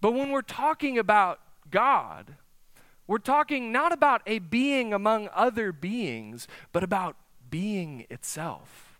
But 0.00 0.12
when 0.12 0.30
we're 0.30 0.40
talking 0.40 0.98
about 0.98 1.40
God, 1.70 2.36
we're 3.06 3.18
talking 3.18 3.70
not 3.70 3.92
about 3.92 4.22
a 4.26 4.38
being 4.38 4.94
among 4.94 5.28
other 5.34 5.70
beings, 5.70 6.48
but 6.72 6.82
about 6.82 7.16
being 7.50 8.06
itself. 8.08 8.91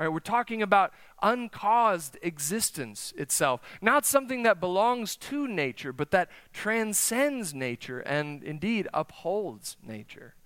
Right, 0.00 0.08
we're 0.08 0.20
talking 0.20 0.62
about 0.62 0.94
uncaused 1.22 2.16
existence 2.22 3.12
itself, 3.18 3.60
not 3.82 4.06
something 4.06 4.44
that 4.44 4.58
belongs 4.58 5.14
to 5.16 5.46
nature, 5.46 5.92
but 5.92 6.10
that 6.10 6.30
transcends 6.54 7.52
nature 7.52 8.00
and 8.00 8.42
indeed 8.42 8.88
upholds 8.94 9.76
nature. 9.86 10.36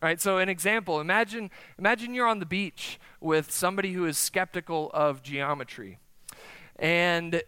Right? 0.00 0.20
So 0.20 0.38
an 0.38 0.48
example, 0.48 1.00
imagine 1.00 1.50
imagine 1.76 2.14
you're 2.14 2.28
on 2.28 2.38
the 2.38 2.46
beach 2.46 3.00
with 3.20 3.50
somebody 3.50 3.94
who 3.94 4.06
is 4.06 4.16
skeptical 4.16 4.92
of 4.94 5.24
geometry. 5.24 5.98
And 6.76 7.42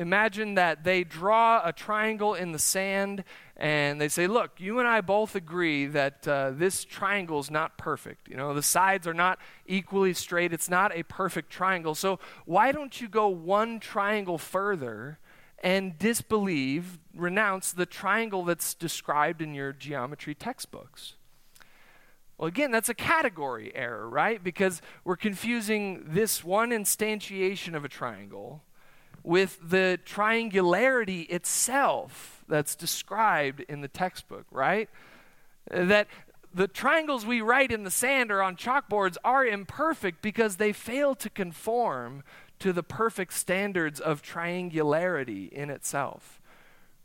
imagine 0.00 0.54
that 0.54 0.82
they 0.82 1.04
draw 1.04 1.60
a 1.62 1.72
triangle 1.72 2.34
in 2.34 2.52
the 2.52 2.58
sand 2.58 3.22
and 3.56 4.00
they 4.00 4.08
say, 4.08 4.26
Look, 4.26 4.52
you 4.58 4.78
and 4.78 4.88
I 4.88 5.02
both 5.02 5.34
agree 5.34 5.86
that 5.86 6.26
uh, 6.26 6.52
this 6.52 6.84
triangle 6.84 7.38
is 7.38 7.50
not 7.50 7.76
perfect. 7.76 8.28
You 8.28 8.36
know, 8.36 8.54
the 8.54 8.62
sides 8.62 9.06
are 9.06 9.14
not 9.14 9.38
equally 9.66 10.14
straight, 10.14 10.52
it's 10.52 10.70
not 10.70 10.96
a 10.96 11.02
perfect 11.02 11.50
triangle. 11.50 11.94
So 11.94 12.18
why 12.46 12.72
don't 12.72 13.00
you 13.00 13.08
go 13.08 13.28
one 13.28 13.78
triangle 13.78 14.38
further 14.38 15.18
and 15.62 15.98
disbelieve, 15.98 16.98
renounce 17.14 17.72
the 17.72 17.84
triangle 17.84 18.44
that's 18.44 18.72
described 18.72 19.42
in 19.42 19.52
your 19.52 19.74
geometry 19.74 20.34
textbooks? 20.34 21.16
Well, 22.38 22.48
again, 22.48 22.70
that's 22.70 22.88
a 22.88 22.94
category 22.94 23.70
error, 23.74 24.08
right? 24.08 24.42
Because 24.42 24.80
we're 25.04 25.16
confusing 25.16 26.04
this 26.06 26.42
one 26.42 26.70
instantiation 26.70 27.74
of 27.74 27.84
a 27.84 27.88
triangle 27.88 28.62
with 29.22 29.58
the 29.62 29.98
triangularity 30.04 31.28
itself 31.30 32.44
that's 32.48 32.74
described 32.74 33.60
in 33.60 33.80
the 33.80 33.88
textbook, 33.88 34.46
right? 34.50 34.88
That 35.70 36.08
the 36.52 36.68
triangles 36.68 37.24
we 37.24 37.40
write 37.40 37.70
in 37.70 37.84
the 37.84 37.90
sand 37.90 38.30
or 38.30 38.42
on 38.42 38.56
chalkboards 38.56 39.16
are 39.24 39.46
imperfect 39.46 40.20
because 40.20 40.56
they 40.56 40.72
fail 40.72 41.14
to 41.16 41.30
conform 41.30 42.22
to 42.58 42.72
the 42.72 42.82
perfect 42.82 43.32
standards 43.32 44.00
of 44.00 44.22
triangularity 44.22 45.50
in 45.50 45.70
itself. 45.70 46.40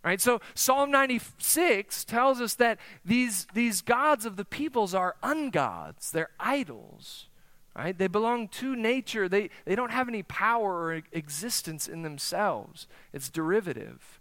Right? 0.04 0.22
So 0.22 0.40
Psalm 0.54 0.92
96 0.92 2.06
tells 2.06 2.40
us 2.40 2.54
that 2.56 2.78
these, 3.04 3.48
these 3.56 3.82
gods 3.82 4.26
of 4.26 4.36
the 4.36 4.46
peoples 4.46 4.94
are 4.94 5.16
ungods, 5.24 6.12
they're 6.12 6.30
idols. 6.40 7.28
Right? 7.76 7.98
They 7.98 8.08
belong 8.08 8.48
to 8.50 8.76
nature. 8.76 9.28
They, 9.28 9.50
they 9.66 9.76
don't 9.76 9.92
have 9.92 10.08
any 10.08 10.24
power 10.24 10.86
or 10.86 11.02
existence 11.12 11.88
in 11.88 12.04
themselves. 12.04 12.88
It's 13.12 13.30
derivative. 13.30 14.20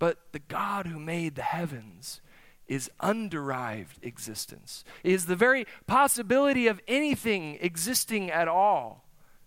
But 0.00 0.18
the 0.32 0.40
God 0.40 0.86
who 0.86 0.98
made 0.98 1.36
the 1.36 1.42
heavens 1.42 2.20
is 2.66 2.90
underived 3.00 4.02
existence, 4.02 4.84
is 5.04 5.26
the 5.26 5.36
very 5.36 5.66
possibility 5.86 6.66
of 6.66 6.80
anything 6.88 7.58
existing 7.60 8.30
at 8.30 8.48
all, 8.48 9.04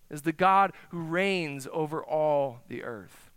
is 0.08 0.22
the 0.22 0.32
God 0.32 0.72
who 0.90 1.00
reigns 1.00 1.68
over 1.72 2.02
all 2.02 2.60
the 2.68 2.82
earth. 2.82 3.27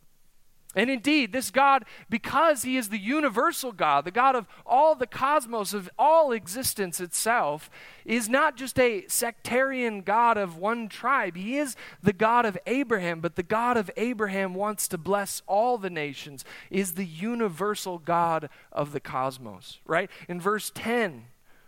And 0.73 0.89
indeed, 0.89 1.33
this 1.33 1.51
God, 1.51 1.83
because 2.09 2.63
He 2.63 2.77
is 2.77 2.89
the 2.89 2.97
universal 2.97 3.73
God, 3.73 4.05
the 4.05 4.11
God 4.11 4.35
of 4.35 4.47
all 4.65 4.95
the 4.95 5.07
cosmos, 5.07 5.73
of 5.73 5.89
all 5.99 6.31
existence 6.31 7.01
itself, 7.01 7.69
is 8.05 8.29
not 8.29 8.55
just 8.55 8.79
a 8.79 9.05
sectarian 9.07 10.01
God 10.01 10.37
of 10.37 10.55
one 10.55 10.87
tribe. 10.87 11.35
He 11.35 11.57
is 11.57 11.75
the 12.01 12.13
God 12.13 12.45
of 12.45 12.57
Abraham, 12.65 13.19
but 13.19 13.35
the 13.35 13.43
God 13.43 13.75
of 13.75 13.91
Abraham 13.97 14.53
wants 14.53 14.87
to 14.87 14.97
bless 14.97 15.41
all 15.45 15.77
the 15.77 15.89
nations, 15.89 16.45
is 16.69 16.93
the 16.93 17.05
universal 17.05 17.97
God 17.97 18.49
of 18.71 18.93
the 18.93 19.01
cosmos, 19.01 19.79
right? 19.85 20.09
In 20.29 20.39
verse 20.39 20.71
10, 20.73 21.25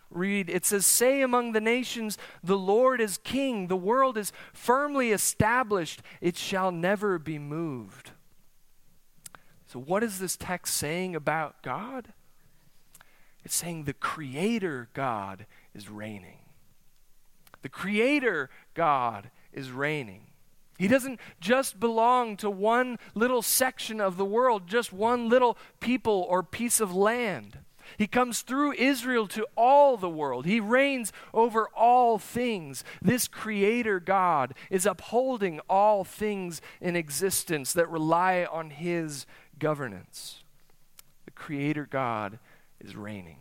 read, 0.10 0.50
it 0.50 0.65
says, 0.65 0.86
Say 0.86 1.22
among 1.22 1.51
the 1.51 1.60
nations, 1.60 2.17
the 2.41 2.57
Lord 2.57 3.01
is 3.01 3.17
king, 3.17 3.67
the 3.67 3.75
world 3.75 4.17
is 4.17 4.31
firmly 4.53 5.12
established, 5.12 6.01
it 6.22 6.38
shall 6.38 6.72
never 6.72 7.19
be 7.19 7.38
moved. 7.38 8.12
So, 9.74 9.80
what 9.80 10.03
is 10.03 10.20
this 10.20 10.38
text 10.38 10.77
saying 10.77 11.15
about 11.15 11.63
God? 11.63 12.13
It's 13.44 13.56
saying 13.56 13.86
the 13.86 13.94
Creator 13.94 14.89
God 14.94 15.48
is 15.74 15.89
reigning. 15.89 16.38
The 17.63 17.70
Creator 17.70 18.51
God 18.75 19.32
is 19.51 19.72
reigning. 19.72 20.27
He 20.77 20.88
doesn't 20.88 21.20
just 21.39 21.80
belong 21.80 22.38
to 22.38 22.51
one 22.51 23.00
little 23.15 23.42
section 23.42 24.00
of 24.00 24.15
the 24.15 24.25
world, 24.25 24.68
just 24.68 24.94
one 24.94 25.27
little 25.27 25.58
people 25.80 26.24
or 26.30 26.44
piece 26.44 26.80
of 26.80 26.94
land. 26.94 27.58
He 27.98 28.06
comes 28.06 28.42
through 28.42 28.74
Israel 28.74 29.27
to 29.30 29.48
all 29.58 29.98
the 29.98 30.10
world. 30.10 30.46
He 30.46 30.60
reigns 30.60 31.12
over 31.34 31.68
all 31.70 32.20
things. 32.20 32.84
This 33.01 33.27
Creator 33.27 34.00
God 34.00 34.53
is 34.70 34.86
upholding 34.86 35.60
all 35.68 36.03
things 36.03 36.62
in 36.80 36.96
existence 36.96 37.74
that 37.74 37.89
rely 37.89 38.46
on 38.50 38.70
His 38.70 39.25
governance. 39.60 40.43
The 41.25 41.31
Creator 41.31 41.88
God 41.89 42.39
is 42.79 42.95
reigning. 42.95 43.38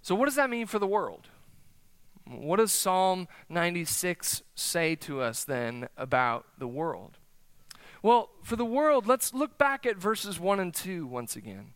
So, 0.00 0.14
what 0.14 0.26
does 0.26 0.34
that 0.34 0.50
mean 0.50 0.66
for 0.66 0.78
the 0.78 0.86
world? 0.86 1.28
What 2.26 2.56
does 2.56 2.72
Psalm 2.72 3.28
96 3.48 4.42
say 4.54 4.94
to 4.96 5.20
us 5.20 5.44
then 5.44 5.88
about 5.96 6.46
the 6.58 6.68
world? 6.68 7.18
Well, 8.02 8.30
for 8.42 8.56
the 8.56 8.64
world, 8.64 9.06
let's 9.06 9.32
look 9.32 9.58
back 9.58 9.86
at 9.86 9.96
verses 9.96 10.40
1 10.40 10.60
and 10.60 10.74
2 10.74 11.06
once 11.06 11.36
again. 11.36 11.72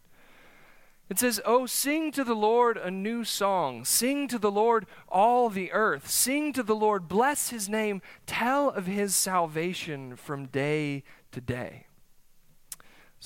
It 1.09 1.21
says, 1.21 1.41
Oh, 1.45 1.67
sing 1.67 2.11
to 2.12 2.25
the 2.25 2.35
Lord 2.35 2.76
a 2.76 2.91
new 2.91 3.23
song. 3.23 3.85
Sing 3.85 4.26
to 4.29 4.38
the 4.38 4.50
Lord 4.50 4.87
all 5.09 5.49
the 5.49 5.71
earth. 5.73 6.11
Sing 6.11 6.53
to 6.53 6.65
the 6.65 6.75
Lord, 6.75 7.07
bless 7.07 7.50
his 7.50 7.69
name. 7.69 8.03
Tell 8.26 8.71
of 8.71 8.87
his 8.87 9.15
salvation 9.15 10.17
from 10.17 10.47
day 10.47 11.05
to 11.31 11.41
day. 11.41 11.86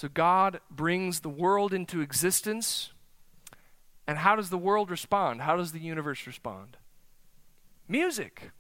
So 0.01 0.09
God 0.09 0.61
brings 0.71 1.21
the 1.21 1.29
world 1.29 1.75
into 1.75 2.01
existence. 2.01 2.91
And 4.07 4.17
how 4.17 4.35
does 4.35 4.49
the 4.49 4.57
world 4.57 4.91
respond? 4.91 5.43
How 5.43 5.57
does 5.59 5.73
the 5.73 5.79
universe 5.79 6.27
respond? 6.27 6.79
Music, 7.87 8.51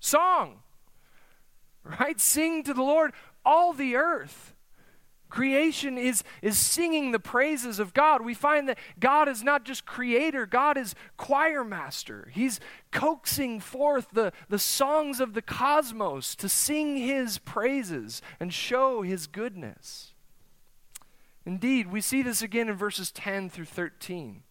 song, 0.00 0.64
right? 1.84 2.20
Sing 2.20 2.64
to 2.64 2.74
the 2.74 2.82
Lord, 2.82 3.12
all 3.44 3.72
the 3.72 3.94
earth. 3.94 4.56
Creation 5.28 5.96
is, 5.96 6.24
is 6.42 6.58
singing 6.58 7.12
the 7.12 7.20
praises 7.20 7.78
of 7.78 7.94
God. 7.94 8.24
We 8.24 8.34
find 8.34 8.68
that 8.68 8.78
God 8.98 9.28
is 9.28 9.44
not 9.44 9.64
just 9.64 9.86
creator, 9.86 10.44
God 10.44 10.76
is 10.76 10.96
choir 11.16 11.62
master. 11.62 12.32
He's 12.34 12.58
coaxing 12.90 13.60
forth 13.60 14.08
the, 14.12 14.32
the 14.48 14.58
songs 14.58 15.20
of 15.20 15.34
the 15.34 15.42
cosmos 15.42 16.34
to 16.34 16.48
sing 16.48 16.96
his 16.96 17.38
praises 17.38 18.20
and 18.40 18.52
show 18.52 19.02
his 19.02 19.28
goodness. 19.28 20.11
Indeed, 21.44 21.90
we 21.90 22.00
see 22.00 22.22
this 22.22 22.42
again 22.42 22.68
in 22.68 22.76
verses 22.76 23.10
10 23.10 23.50
through 23.50 23.64
13, 23.64 24.42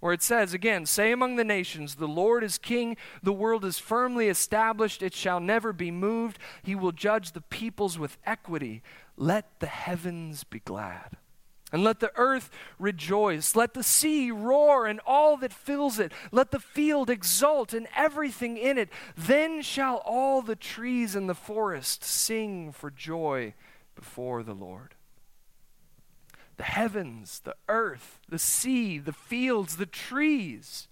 where 0.00 0.12
it 0.12 0.22
says, 0.22 0.52
again, 0.52 0.84
Say 0.84 1.12
among 1.12 1.36
the 1.36 1.44
nations, 1.44 1.94
the 1.94 2.08
Lord 2.08 2.42
is 2.42 2.58
king, 2.58 2.96
the 3.22 3.32
world 3.32 3.64
is 3.64 3.78
firmly 3.78 4.28
established, 4.28 5.02
it 5.02 5.14
shall 5.14 5.38
never 5.38 5.72
be 5.72 5.92
moved. 5.92 6.38
He 6.62 6.74
will 6.74 6.92
judge 6.92 7.32
the 7.32 7.40
peoples 7.40 7.98
with 7.98 8.18
equity. 8.26 8.82
Let 9.16 9.60
the 9.60 9.68
heavens 9.68 10.42
be 10.42 10.58
glad. 10.58 11.18
And 11.70 11.84
let 11.84 12.00
the 12.00 12.12
earth 12.16 12.50
rejoice. 12.78 13.56
Let 13.56 13.72
the 13.72 13.82
sea 13.82 14.30
roar 14.30 14.86
and 14.86 15.00
all 15.06 15.38
that 15.38 15.54
fills 15.54 15.98
it. 15.98 16.12
Let 16.30 16.50
the 16.50 16.60
field 16.60 17.08
exult 17.08 17.72
and 17.72 17.86
everything 17.96 18.58
in 18.58 18.76
it. 18.76 18.90
Then 19.16 19.62
shall 19.62 20.02
all 20.04 20.42
the 20.42 20.56
trees 20.56 21.16
in 21.16 21.28
the 21.28 21.34
forest 21.34 22.04
sing 22.04 22.72
for 22.72 22.90
joy 22.90 23.54
before 23.94 24.42
the 24.42 24.52
Lord 24.52 24.96
the 26.62 26.66
heavens, 26.66 27.40
the 27.40 27.56
earth, 27.68 28.20
the 28.28 28.38
sea, 28.38 28.96
the 28.96 29.12
fields, 29.12 29.78
the 29.78 29.84
trees. 29.86 30.86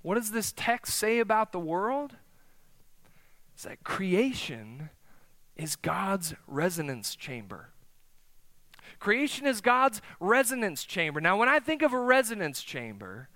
What 0.00 0.14
does 0.14 0.30
this 0.30 0.54
text 0.56 0.94
say 0.94 1.18
about 1.18 1.52
the 1.52 1.60
world? 1.60 2.16
It's 3.52 3.64
that 3.64 3.84
creation 3.84 4.88
is 5.54 5.76
God's 5.76 6.32
resonance 6.46 7.14
chamber. 7.14 7.72
Creation 8.98 9.46
is 9.46 9.60
God's 9.60 10.00
resonance 10.18 10.84
chamber. 10.84 11.20
Now, 11.20 11.36
when 11.36 11.50
I 11.50 11.60
think 11.60 11.82
of 11.82 11.92
a 11.92 12.00
resonance 12.00 12.62
chamber, 12.62 13.28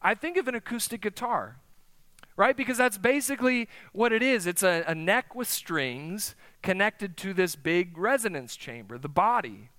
I 0.00 0.14
think 0.14 0.36
of 0.36 0.46
an 0.46 0.54
acoustic 0.54 1.00
guitar, 1.00 1.56
right? 2.36 2.56
Because 2.56 2.78
that's 2.78 2.96
basically 2.96 3.68
what 3.92 4.12
it 4.12 4.22
is 4.22 4.46
it's 4.46 4.62
a, 4.62 4.84
a 4.86 4.94
neck 4.94 5.34
with 5.34 5.48
strings 5.48 6.36
connected 6.62 7.16
to 7.16 7.34
this 7.34 7.56
big 7.56 7.98
resonance 7.98 8.54
chamber, 8.54 8.98
the 8.98 9.08
body. 9.08 9.70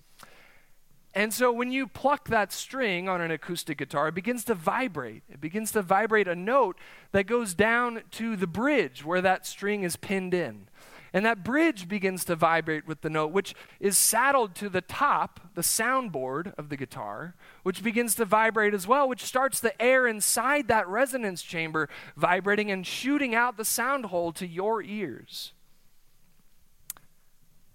And 1.16 1.32
so 1.32 1.50
when 1.50 1.72
you 1.72 1.86
pluck 1.86 2.28
that 2.28 2.52
string 2.52 3.08
on 3.08 3.22
an 3.22 3.30
acoustic 3.30 3.78
guitar, 3.78 4.08
it 4.08 4.14
begins 4.14 4.44
to 4.44 4.54
vibrate. 4.54 5.22
It 5.30 5.40
begins 5.40 5.72
to 5.72 5.80
vibrate 5.80 6.28
a 6.28 6.36
note 6.36 6.76
that 7.12 7.24
goes 7.24 7.54
down 7.54 8.02
to 8.12 8.36
the 8.36 8.46
bridge 8.46 9.02
where 9.02 9.22
that 9.22 9.46
string 9.46 9.82
is 9.82 9.96
pinned 9.96 10.34
in. 10.34 10.68
And 11.14 11.24
that 11.24 11.42
bridge 11.42 11.88
begins 11.88 12.26
to 12.26 12.36
vibrate 12.36 12.86
with 12.86 13.00
the 13.00 13.08
note, 13.08 13.32
which 13.32 13.54
is 13.80 13.96
saddled 13.96 14.54
to 14.56 14.68
the 14.68 14.82
top, 14.82 15.40
the 15.54 15.62
soundboard 15.62 16.52
of 16.58 16.68
the 16.68 16.76
guitar, 16.76 17.34
which 17.62 17.82
begins 17.82 18.14
to 18.16 18.26
vibrate 18.26 18.74
as 18.74 18.86
well, 18.86 19.08
which 19.08 19.24
starts 19.24 19.58
the 19.58 19.80
air 19.80 20.06
inside 20.06 20.68
that 20.68 20.86
resonance 20.86 21.40
chamber 21.40 21.88
vibrating 22.14 22.70
and 22.70 22.86
shooting 22.86 23.34
out 23.34 23.56
the 23.56 23.64
sound 23.64 24.06
hole 24.06 24.32
to 24.32 24.46
your 24.46 24.82
ears. 24.82 25.54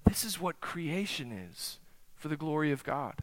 This 0.05 0.23
is 0.23 0.39
what 0.39 0.61
creation 0.61 1.31
is 1.31 1.79
for 2.13 2.27
the 2.27 2.37
glory 2.37 2.71
of 2.71 2.83
God. 2.83 3.15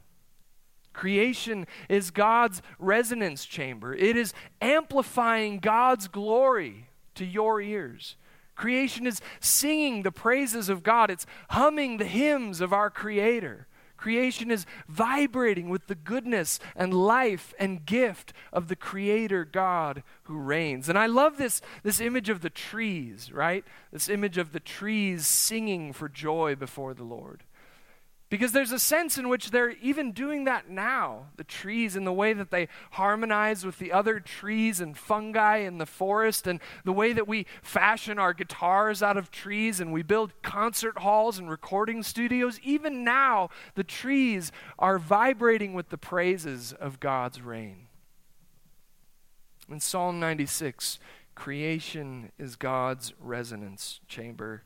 Creation 0.93 1.67
is 1.89 2.11
God's 2.11 2.63
resonance 2.79 3.45
chamber. 3.45 3.95
It 3.95 4.17
is 4.17 4.35
amplifying 4.61 5.59
God's 5.59 6.09
glory 6.09 6.89
to 7.15 7.25
your 7.25 7.61
ears. 7.61 8.17
Creation 8.55 9.07
is 9.07 9.21
singing 9.41 10.03
the 10.03 10.11
praises 10.11 10.69
of 10.69 10.83
God, 10.83 11.11
it's 11.11 11.27
humming 11.51 11.97
the 11.97 12.05
hymns 12.05 12.61
of 12.61 12.73
our 12.73 12.91
Creator. 12.91 13.69
Creation 13.99 14.51
is 14.53 14.65
vibrating 14.89 15.69
with 15.69 15.89
the 15.89 15.97
goodness 15.97 16.61
and 16.77 16.95
life 16.95 17.53
and 17.59 17.85
gift 17.85 18.33
of 18.53 18.69
the 18.69 18.77
Creator 18.77 19.45
God 19.45 20.05
who 20.25 20.39
reigns. 20.39 20.89
And 20.89 20.97
I 20.97 21.07
love 21.07 21.37
this, 21.37 21.61
this 21.83 22.01
image 22.01 22.29
of 22.29 22.41
the 22.41 22.49
trees, 22.49 23.33
right? 23.33 23.65
This 23.93 24.09
image 24.09 24.39
of 24.39 24.53
the 24.53 24.61
trees 24.61 25.27
singing 25.27 25.93
for 25.93 26.09
joy 26.09 26.55
before 26.55 26.95
the 26.95 27.03
Lord. 27.03 27.43
Because 28.31 28.53
there's 28.53 28.73
a 28.73 28.79
sense 28.79 29.17
in 29.17 29.31
which 29.31 29.51
they're 29.51 29.71
even 29.71 30.13
doing 30.13 30.45
that 30.45 30.69
now. 30.69 31.29
The 31.37 31.45
trees, 31.45 31.97
and 31.97 32.07
the 32.07 32.13
way 32.13 32.35
that 32.35 32.51
they 32.51 32.69
harmonize 32.93 33.65
with 33.65 33.79
the 33.79 33.91
other 33.91 34.21
trees 34.21 34.81
and 34.81 34.97
fungi 34.97 35.59
in 35.59 35.79
the 35.79 35.87
forest, 35.87 36.47
and 36.47 36.61
the 36.85 36.93
way 36.93 37.15
that 37.15 37.27
we 37.27 37.47
fashion 37.63 38.19
our 38.19 38.35
guitars 38.35 39.03
out 39.03 39.17
of 39.17 39.31
trees 39.31 39.81
and 39.81 39.95
we 39.95 40.03
build 40.03 40.35
concert 40.43 40.99
halls 40.99 41.39
and 41.39 41.49
recording 41.49 42.03
studios. 42.03 42.61
Even 42.63 43.03
now, 43.03 43.49
the 43.77 43.85
trees 43.85 44.53
are 44.79 44.99
vibrating 44.99 45.73
with 45.73 45.89
the 45.89 45.99
praises 45.99 46.75
of 46.75 47.01
God's 47.01 47.41
reign. 47.41 47.87
In 49.71 49.81
Psalm 49.81 50.21
96, 50.21 50.99
creation 51.35 52.31
is 52.39 52.57
God's 52.57 53.15
resonance 53.19 54.01
chamber. 54.07 54.65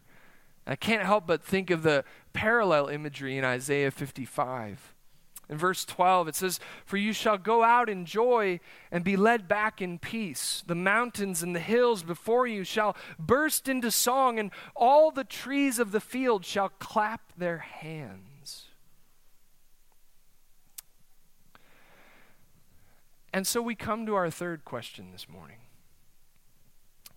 I 0.66 0.76
can't 0.76 1.04
help 1.04 1.26
but 1.26 1.42
think 1.42 1.71
of 1.71 1.83
the 1.83 2.04
parallel 2.33 2.88
imagery 2.88 3.37
in 3.37 3.45
Isaiah 3.45 3.90
55. 3.90 4.95
In 5.49 5.59
verse 5.59 5.85
12, 5.85 6.28
it 6.28 6.37
says, 6.37 6.61
For 6.85 6.97
you 6.97 7.12
shall 7.12 7.37
go 7.37 7.62
out 7.62 7.90
in 7.90 8.07
joy 8.07 8.61
and 8.90 9.04
be 9.04 9.16
led 9.16 9.49
back 9.49 9.83
in 9.83 9.99
peace. 9.99 10.62
The 10.66 10.75
mountains 10.75 11.42
and 11.42 11.54
the 11.54 11.61
hills 11.61 12.02
before 12.02 12.47
you 12.47 12.64
shall 12.64 12.97
burst 13.19 13.69
into 13.69 13.90
song, 13.90 14.38
and 14.38 14.50
all 14.76 15.11
the 15.11 15.25
trees 15.25 15.78
of 15.78 15.92
the 15.92 16.00
field 16.00 16.45
shall 16.45 16.71
clap 16.71 17.33
their 17.37 17.59
hands. 17.59 18.69
And 23.35 23.47
so 23.47 23.61
we 23.61 23.75
come 23.75 24.07
to 24.07 24.14
our 24.14 24.31
third 24.31 24.64
question 24.64 25.11
this 25.11 25.28
morning 25.28 25.62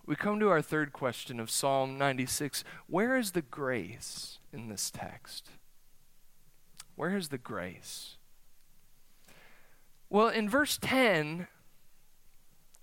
we 0.06 0.14
come 0.14 0.38
to 0.40 0.48
our 0.48 0.62
third 0.62 0.92
question 0.92 1.40
of 1.40 1.50
Psalm 1.50 1.98
96. 1.98 2.62
Where 2.86 3.16
is 3.16 3.32
the 3.32 3.42
grace 3.42 4.38
in 4.52 4.68
this 4.68 4.90
text? 4.90 5.50
Where 6.94 7.16
is 7.16 7.28
the 7.28 7.38
grace? 7.38 8.16
Well, 10.08 10.28
in 10.28 10.48
verse 10.48 10.78
10 10.80 11.48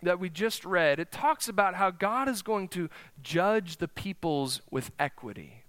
that 0.01 0.19
we 0.19 0.29
just 0.29 0.65
read, 0.65 0.99
it 0.99 1.11
talks 1.11 1.47
about 1.47 1.75
how 1.75 1.89
God 1.89 2.27
is 2.27 2.41
going 2.41 2.67
to 2.69 2.89
judge 3.21 3.77
the 3.77 3.87
peoples 3.87 4.61
with 4.69 4.91
equity 4.99 5.62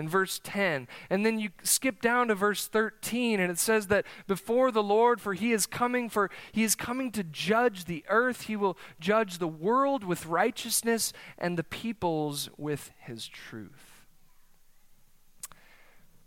in 0.00 0.08
verse 0.08 0.40
10. 0.42 0.88
And 1.10 1.24
then 1.24 1.38
you 1.38 1.50
skip 1.62 2.00
down 2.00 2.28
to 2.28 2.34
verse 2.34 2.66
13 2.66 3.38
and 3.38 3.52
it 3.52 3.58
says 3.58 3.86
that 3.88 4.06
before 4.26 4.72
the 4.72 4.82
Lord 4.82 5.20
for 5.20 5.34
he 5.34 5.52
is 5.52 5.66
coming 5.66 6.08
for 6.08 6.30
he 6.50 6.64
is 6.64 6.74
coming 6.74 7.12
to 7.12 7.22
judge 7.22 7.84
the 7.84 8.04
earth. 8.08 8.42
He 8.42 8.56
will 8.56 8.76
judge 8.98 9.38
the 9.38 9.46
world 9.46 10.02
with 10.02 10.26
righteousness 10.26 11.12
and 11.38 11.56
the 11.56 11.62
peoples 11.62 12.48
with 12.56 12.90
his 12.98 13.28
truth. 13.28 14.06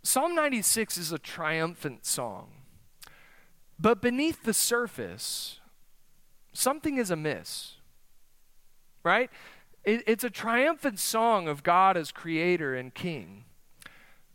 Psalm 0.03 0.35
96 0.35 0.97
is 0.97 1.11
a 1.11 1.19
triumphant 1.19 2.05
song. 2.05 2.49
But 3.79 4.01
beneath 4.01 4.43
the 4.43 4.53
surface, 4.53 5.59
something 6.53 6.97
is 6.97 7.09
amiss. 7.09 7.77
Right? 9.03 9.29
It, 9.83 10.03
it's 10.05 10.23
a 10.23 10.29
triumphant 10.29 10.99
song 10.99 11.47
of 11.47 11.63
God 11.63 11.97
as 11.97 12.11
creator 12.11 12.75
and 12.75 12.93
king. 12.93 13.45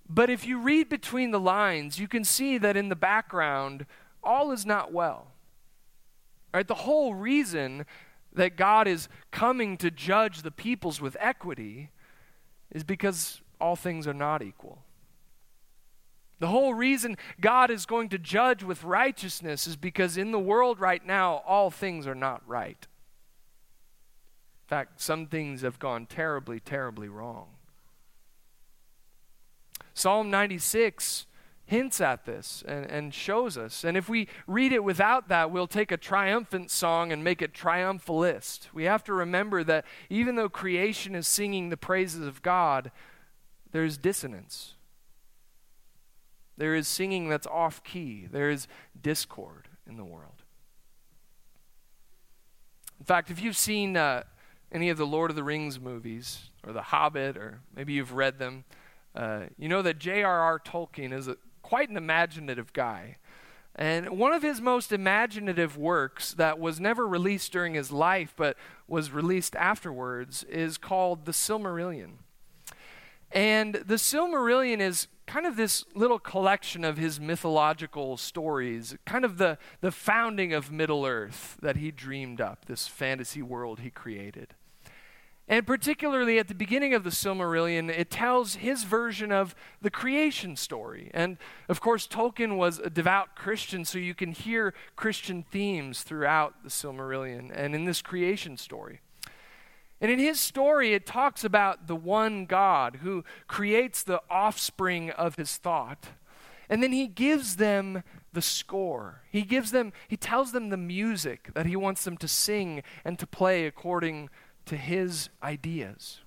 But 0.08 0.30
if 0.30 0.46
you 0.46 0.58
read 0.58 0.88
between 0.88 1.30
the 1.30 1.40
lines, 1.40 1.98
you 1.98 2.08
can 2.08 2.24
see 2.24 2.58
that 2.58 2.76
in 2.76 2.88
the 2.88 2.96
background, 2.96 3.86
all 4.22 4.52
is 4.52 4.64
not 4.64 4.92
well. 4.92 5.32
Right? 6.52 6.66
The 6.66 6.74
whole 6.74 7.14
reason 7.14 7.84
that 8.32 8.56
God 8.56 8.88
is 8.88 9.08
coming 9.30 9.76
to 9.78 9.90
judge 9.90 10.42
the 10.42 10.50
peoples 10.50 11.00
with 11.00 11.16
equity 11.20 11.90
is 12.70 12.84
because 12.84 13.40
all 13.60 13.76
things 13.76 14.06
are 14.06 14.14
not 14.14 14.42
equal. 14.42 14.82
The 16.40 16.46
whole 16.46 16.72
reason 16.72 17.16
God 17.40 17.70
is 17.70 17.84
going 17.84 18.10
to 18.10 18.18
judge 18.18 18.62
with 18.62 18.84
righteousness 18.84 19.66
is 19.66 19.76
because 19.76 20.16
in 20.16 20.30
the 20.30 20.38
world 20.38 20.78
right 20.80 21.04
now, 21.04 21.42
all 21.46 21.70
things 21.70 22.06
are 22.06 22.14
not 22.14 22.42
right. 22.46 22.86
In 24.64 24.68
fact, 24.68 25.00
some 25.00 25.26
things 25.26 25.62
have 25.62 25.78
gone 25.78 26.06
terribly, 26.06 26.60
terribly 26.60 27.08
wrong. 27.08 27.48
Psalm 29.98 30.30
96 30.30 31.26
hints 31.66 32.00
at 32.00 32.24
this 32.24 32.62
and, 32.66 32.86
and 32.86 33.12
shows 33.12 33.58
us. 33.58 33.84
And 33.84 33.96
if 33.96 34.08
we 34.08 34.28
read 34.46 34.72
it 34.72 34.84
without 34.84 35.28
that, 35.28 35.50
we'll 35.50 35.66
take 35.66 35.90
a 35.90 35.96
triumphant 35.96 36.70
song 36.70 37.12
and 37.12 37.22
make 37.22 37.42
it 37.42 37.52
triumphalist. 37.52 38.68
We 38.72 38.84
have 38.84 39.02
to 39.04 39.12
remember 39.12 39.64
that 39.64 39.84
even 40.08 40.36
though 40.36 40.48
creation 40.48 41.14
is 41.14 41.26
singing 41.26 41.68
the 41.68 41.76
praises 41.76 42.26
of 42.26 42.42
God, 42.42 42.90
there's 43.72 43.98
dissonance. 43.98 44.76
There 46.56 46.74
is 46.74 46.88
singing 46.88 47.28
that's 47.28 47.46
off 47.46 47.82
key, 47.82 48.28
there 48.30 48.50
is 48.50 48.66
discord 49.00 49.68
in 49.86 49.96
the 49.96 50.04
world. 50.04 50.42
In 52.98 53.04
fact, 53.04 53.30
if 53.30 53.42
you've 53.42 53.56
seen 53.56 53.96
uh, 53.96 54.22
any 54.72 54.90
of 54.90 54.96
the 54.96 55.06
Lord 55.06 55.30
of 55.30 55.36
the 55.36 55.44
Rings 55.44 55.78
movies, 55.78 56.50
or 56.64 56.72
The 56.72 56.82
Hobbit, 56.82 57.36
or 57.36 57.60
maybe 57.74 57.92
you've 57.92 58.12
read 58.12 58.38
them, 58.38 58.64
uh, 59.18 59.46
you 59.58 59.68
know 59.68 59.82
that 59.82 59.98
J.R.R. 59.98 60.60
Tolkien 60.60 61.12
is 61.12 61.26
a, 61.26 61.36
quite 61.60 61.90
an 61.90 61.96
imaginative 61.96 62.72
guy. 62.72 63.16
And 63.74 64.10
one 64.10 64.32
of 64.32 64.42
his 64.42 64.60
most 64.60 64.92
imaginative 64.92 65.76
works 65.76 66.34
that 66.34 66.58
was 66.58 66.78
never 66.78 67.06
released 67.06 67.52
during 67.52 67.74
his 67.74 67.90
life 67.90 68.32
but 68.36 68.56
was 68.86 69.10
released 69.10 69.56
afterwards 69.56 70.44
is 70.44 70.78
called 70.78 71.24
The 71.24 71.32
Silmarillion. 71.32 72.18
And 73.32 73.74
the 73.74 73.96
Silmarillion 73.96 74.80
is 74.80 75.08
kind 75.26 75.46
of 75.46 75.56
this 75.56 75.84
little 75.94 76.18
collection 76.18 76.84
of 76.84 76.96
his 76.96 77.20
mythological 77.20 78.16
stories, 78.16 78.96
kind 79.04 79.24
of 79.24 79.36
the, 79.36 79.58
the 79.80 79.92
founding 79.92 80.52
of 80.52 80.70
Middle 80.70 81.04
Earth 81.04 81.56
that 81.60 81.76
he 81.76 81.90
dreamed 81.90 82.40
up, 82.40 82.66
this 82.66 82.86
fantasy 82.86 83.42
world 83.42 83.80
he 83.80 83.90
created. 83.90 84.54
And 85.48 85.66
particularly 85.66 86.38
at 86.38 86.48
the 86.48 86.54
beginning 86.54 86.92
of 86.92 87.04
the 87.04 87.10
Silmarillion, 87.10 87.88
it 87.88 88.10
tells 88.10 88.56
his 88.56 88.84
version 88.84 89.32
of 89.32 89.54
the 89.80 89.90
creation 89.90 90.56
story. 90.56 91.10
And 91.14 91.38
of 91.70 91.80
course, 91.80 92.06
Tolkien 92.06 92.58
was 92.58 92.78
a 92.78 92.90
devout 92.90 93.34
Christian, 93.34 93.86
so 93.86 93.98
you 93.98 94.14
can 94.14 94.32
hear 94.32 94.74
Christian 94.94 95.42
themes 95.50 96.02
throughout 96.02 96.62
the 96.62 96.68
Silmarillion 96.68 97.50
and 97.54 97.74
in 97.74 97.86
this 97.86 98.02
creation 98.02 98.58
story. 98.58 99.00
And 100.02 100.10
in 100.10 100.18
his 100.18 100.38
story, 100.38 100.92
it 100.92 101.06
talks 101.06 101.44
about 101.44 101.86
the 101.86 101.96
one 101.96 102.44
God 102.44 102.98
who 103.02 103.24
creates 103.46 104.02
the 104.02 104.20
offspring 104.30 105.10
of 105.10 105.36
his 105.36 105.56
thought. 105.56 106.08
And 106.68 106.82
then 106.82 106.92
he 106.92 107.06
gives 107.06 107.56
them 107.56 108.02
the 108.34 108.42
score. 108.42 109.22
He 109.32 109.42
gives 109.42 109.70
them, 109.70 109.92
he 110.06 110.16
tells 110.16 110.52
them 110.52 110.68
the 110.68 110.76
music 110.76 111.50
that 111.54 111.66
he 111.66 111.74
wants 111.74 112.04
them 112.04 112.18
to 112.18 112.28
sing 112.28 112.82
and 113.04 113.18
to 113.18 113.26
play 113.26 113.66
according 113.66 114.28
to 114.68 114.76
his 114.76 115.28
ideas. 115.42 116.20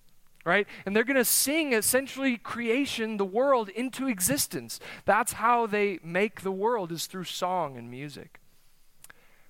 right? 0.45 0.67
And 0.85 0.95
they're 0.95 1.03
going 1.03 1.17
to 1.17 1.25
sing 1.25 1.73
essentially 1.73 2.37
creation, 2.37 3.17
the 3.17 3.25
world, 3.25 3.69
into 3.69 4.07
existence. 4.07 4.79
That's 5.05 5.33
how 5.33 5.67
they 5.67 5.99
make 6.03 6.41
the 6.41 6.51
world, 6.51 6.91
is 6.91 7.05
through 7.05 7.25
song 7.25 7.77
and 7.77 7.89
music. 7.89 8.39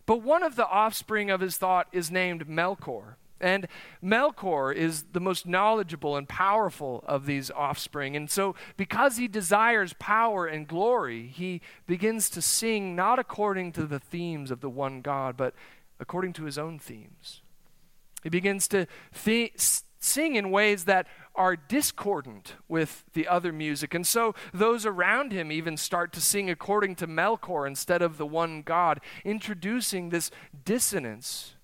But 0.06 0.22
one 0.22 0.44
of 0.44 0.56
the 0.56 0.68
offspring 0.68 1.30
of 1.30 1.42
his 1.42 1.58
thought 1.58 1.88
is 1.92 2.12
named 2.12 2.48
Melkor. 2.48 3.16
And 3.40 3.68
Melkor 4.04 4.74
is 4.74 5.06
the 5.14 5.20
most 5.20 5.48
knowledgeable 5.48 6.16
and 6.16 6.30
powerful 6.30 7.04
of 7.08 7.26
these 7.26 7.50
offspring. 7.50 8.16
And 8.16 8.30
so, 8.30 8.56
because 8.78 9.18
he 9.18 9.28
desires 9.28 9.94
power 9.98 10.46
and 10.46 10.68
glory, 10.68 11.28
he 11.28 11.62
begins 11.88 12.30
to 12.32 12.42
sing 12.42 12.96
not 12.96 13.18
according 13.18 13.72
to 13.74 13.86
the 13.88 14.00
themes 14.00 14.52
of 14.52 14.62
the 14.62 14.70
one 14.70 15.02
God, 15.02 15.38
but 15.38 15.56
according 16.00 16.34
to 16.34 16.44
his 16.44 16.58
own 16.58 16.78
themes. 16.78 17.41
He 18.24 18.30
begins 18.30 18.68
to 18.70 18.88
th- 19.14 19.82
sing 20.00 20.36
in 20.36 20.52
ways 20.52 20.86
that 20.86 21.08
are 21.36 21.56
discordant 21.56 22.56
with 22.68 23.04
the 23.14 23.28
other 23.28 23.54
music. 23.54 23.94
And 23.94 24.06
so 24.06 24.36
those 24.54 24.86
around 24.86 25.32
him 25.32 25.52
even 25.52 25.78
start 25.78 26.12
to 26.14 26.22
sing 26.22 26.50
according 26.50 26.96
to 26.96 27.08
Melkor 27.08 27.68
instead 27.68 28.02
of 28.02 28.18
the 28.18 28.26
one 28.26 28.64
God, 28.64 29.00
introducing 29.24 30.10
this 30.10 30.30
dissonance 30.66 31.56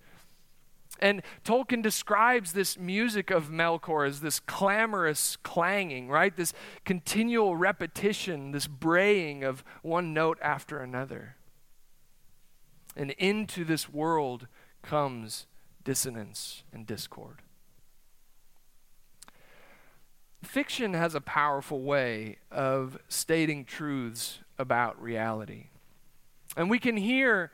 and 0.99 1.21
Tolkien 1.43 1.81
describes 1.81 2.53
this 2.53 2.77
music 2.77 3.29
of 3.29 3.49
Melkor 3.49 4.07
as 4.07 4.21
this 4.21 4.39
clamorous 4.39 5.37
clanging, 5.37 6.09
right? 6.09 6.35
This 6.35 6.53
continual 6.85 7.55
repetition, 7.55 8.51
this 8.51 8.67
braying 8.67 9.43
of 9.43 9.63
one 9.81 10.13
note 10.13 10.37
after 10.41 10.79
another. 10.79 11.35
And 12.95 13.11
into 13.11 13.63
this 13.63 13.89
world 13.89 14.47
comes 14.81 15.45
dissonance 15.87 16.63
and 16.73 16.85
discord. 16.85 17.37
Fiction 20.43 20.93
has 20.93 21.15
a 21.15 21.21
powerful 21.21 21.81
way 21.81 22.39
of 22.51 22.97
stating 23.07 23.63
truths 23.63 24.39
about 24.59 25.01
reality. 25.01 25.67
And 26.57 26.69
we 26.69 26.77
can 26.77 26.97
hear 26.97 27.53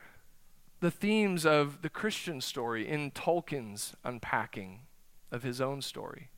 the 0.80 0.90
themes 0.90 1.46
of 1.46 1.80
the 1.82 1.88
Christian 1.88 2.40
story 2.40 2.88
in 2.88 3.12
Tolkien's 3.12 3.94
unpacking 4.02 4.80
of 5.30 5.44
his 5.44 5.60
own 5.60 5.80
story. 5.80 6.28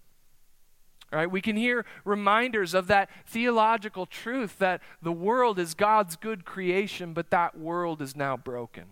Right? 1.10 1.30
We 1.30 1.40
can 1.40 1.56
hear 1.56 1.86
reminders 2.04 2.74
of 2.74 2.88
that 2.88 3.08
theological 3.26 4.04
truth 4.04 4.58
that 4.58 4.82
the 5.00 5.12
world 5.12 5.58
is 5.58 5.72
God's 5.72 6.16
good 6.16 6.44
creation, 6.44 7.14
but 7.14 7.30
that 7.30 7.58
world 7.58 8.02
is 8.02 8.14
now 8.14 8.36
broken. 8.36 8.84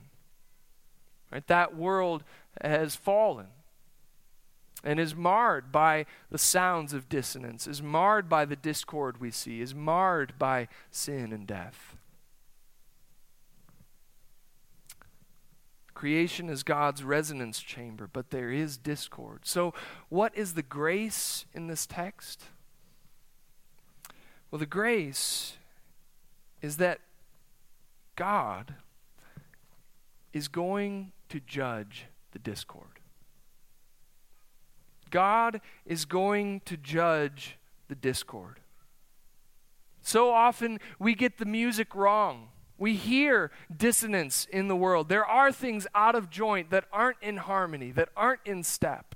Right? 1.30 1.46
That 1.48 1.76
world 1.76 2.22
has 2.62 2.96
fallen 2.96 3.46
and 4.84 5.00
is 5.00 5.14
marred 5.14 5.72
by 5.72 6.04
the 6.30 6.38
sounds 6.38 6.92
of 6.92 7.08
dissonance, 7.08 7.66
is 7.66 7.82
marred 7.82 8.28
by 8.28 8.44
the 8.44 8.56
discord 8.56 9.20
we 9.20 9.30
see, 9.30 9.60
is 9.60 9.74
marred 9.74 10.38
by 10.38 10.68
sin 10.90 11.32
and 11.32 11.46
death. 11.46 11.96
Creation 15.94 16.50
is 16.50 16.62
God's 16.62 17.02
resonance 17.02 17.60
chamber, 17.60 18.08
but 18.12 18.30
there 18.30 18.50
is 18.50 18.76
discord. 18.76 19.40
So, 19.44 19.72
what 20.08 20.36
is 20.36 20.54
the 20.54 20.62
grace 20.62 21.46
in 21.54 21.68
this 21.68 21.86
text? 21.86 22.44
Well, 24.50 24.58
the 24.58 24.66
grace 24.66 25.56
is 26.60 26.76
that 26.76 27.00
God 28.16 28.74
is 30.32 30.48
going 30.48 31.12
to 31.28 31.40
judge 31.40 32.06
the 32.34 32.38
discord. 32.38 33.00
God 35.10 35.62
is 35.86 36.04
going 36.04 36.60
to 36.66 36.76
judge 36.76 37.56
the 37.88 37.94
discord. 37.94 38.60
So 40.02 40.30
often 40.30 40.80
we 40.98 41.14
get 41.14 41.38
the 41.38 41.46
music 41.46 41.94
wrong. 41.94 42.48
We 42.76 42.94
hear 42.94 43.50
dissonance 43.74 44.46
in 44.50 44.68
the 44.68 44.76
world. 44.76 45.08
There 45.08 45.24
are 45.24 45.52
things 45.52 45.86
out 45.94 46.14
of 46.14 46.28
joint 46.28 46.70
that 46.70 46.84
aren't 46.92 47.22
in 47.22 47.38
harmony, 47.38 47.92
that 47.92 48.10
aren't 48.16 48.40
in 48.44 48.64
step. 48.64 49.14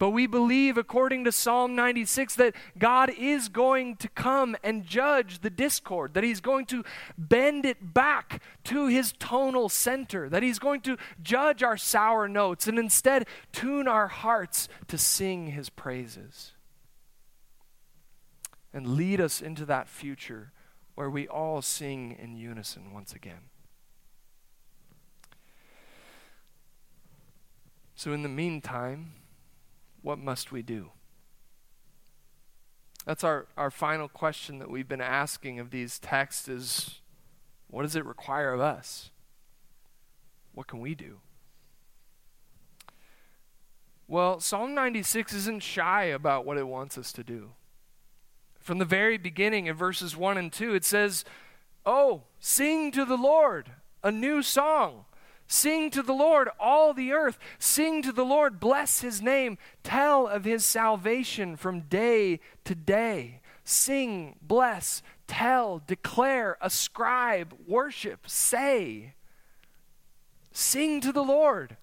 But 0.00 0.10
we 0.10 0.26
believe, 0.26 0.78
according 0.78 1.24
to 1.24 1.32
Psalm 1.32 1.76
96, 1.76 2.34
that 2.36 2.56
God 2.78 3.10
is 3.10 3.50
going 3.50 3.96
to 3.96 4.08
come 4.08 4.56
and 4.64 4.86
judge 4.86 5.40
the 5.40 5.50
discord, 5.50 6.14
that 6.14 6.24
He's 6.24 6.40
going 6.40 6.64
to 6.66 6.82
bend 7.18 7.66
it 7.66 7.92
back 7.92 8.42
to 8.64 8.86
His 8.86 9.12
tonal 9.12 9.68
center, 9.68 10.30
that 10.30 10.42
He's 10.42 10.58
going 10.58 10.80
to 10.80 10.96
judge 11.22 11.62
our 11.62 11.76
sour 11.76 12.28
notes 12.28 12.66
and 12.66 12.78
instead 12.78 13.26
tune 13.52 13.86
our 13.86 14.08
hearts 14.08 14.70
to 14.88 14.96
sing 14.96 15.48
His 15.48 15.68
praises 15.68 16.52
and 18.72 18.94
lead 18.96 19.20
us 19.20 19.42
into 19.42 19.66
that 19.66 19.86
future 19.86 20.50
where 20.94 21.10
we 21.10 21.28
all 21.28 21.60
sing 21.60 22.16
in 22.18 22.38
unison 22.38 22.94
once 22.94 23.12
again. 23.12 23.50
So, 27.94 28.14
in 28.14 28.22
the 28.22 28.30
meantime, 28.30 29.12
what 30.02 30.18
must 30.18 30.52
we 30.52 30.62
do? 30.62 30.90
That's 33.06 33.24
our, 33.24 33.46
our 33.56 33.70
final 33.70 34.08
question 34.08 34.58
that 34.58 34.70
we've 34.70 34.88
been 34.88 35.00
asking 35.00 35.58
of 35.58 35.70
these 35.70 35.98
texts 35.98 36.48
is 36.48 37.00
what 37.68 37.82
does 37.82 37.96
it 37.96 38.04
require 38.04 38.52
of 38.52 38.60
us? 38.60 39.10
What 40.52 40.66
can 40.66 40.80
we 40.80 40.94
do? 40.94 41.18
Well, 44.06 44.40
Psalm 44.40 44.74
96 44.74 45.32
isn't 45.32 45.62
shy 45.62 46.04
about 46.04 46.44
what 46.44 46.58
it 46.58 46.66
wants 46.66 46.98
us 46.98 47.12
to 47.12 47.22
do. 47.22 47.50
From 48.58 48.78
the 48.78 48.84
very 48.84 49.16
beginning 49.16 49.66
in 49.66 49.76
verses 49.76 50.16
1 50.16 50.36
and 50.36 50.52
2, 50.52 50.74
it 50.74 50.84
says, 50.84 51.24
Oh, 51.86 52.24
sing 52.40 52.90
to 52.92 53.04
the 53.04 53.16
Lord 53.16 53.70
a 54.02 54.10
new 54.10 54.42
song. 54.42 55.04
Sing 55.52 55.90
to 55.90 56.02
the 56.02 56.12
Lord, 56.12 56.48
all 56.60 56.94
the 56.94 57.10
earth. 57.10 57.36
Sing 57.58 58.02
to 58.02 58.12
the 58.12 58.24
Lord, 58.24 58.60
bless 58.60 59.00
his 59.00 59.20
name. 59.20 59.58
Tell 59.82 60.28
of 60.28 60.44
his 60.44 60.64
salvation 60.64 61.56
from 61.56 61.80
day 61.80 62.38
to 62.64 62.76
day. 62.76 63.40
Sing, 63.64 64.36
bless, 64.40 65.02
tell, 65.26 65.82
declare, 65.84 66.56
ascribe, 66.60 67.52
worship, 67.66 68.28
say. 68.28 69.14
Sing 70.52 71.00
to 71.00 71.10
the 71.10 71.24
Lord. 71.24 71.76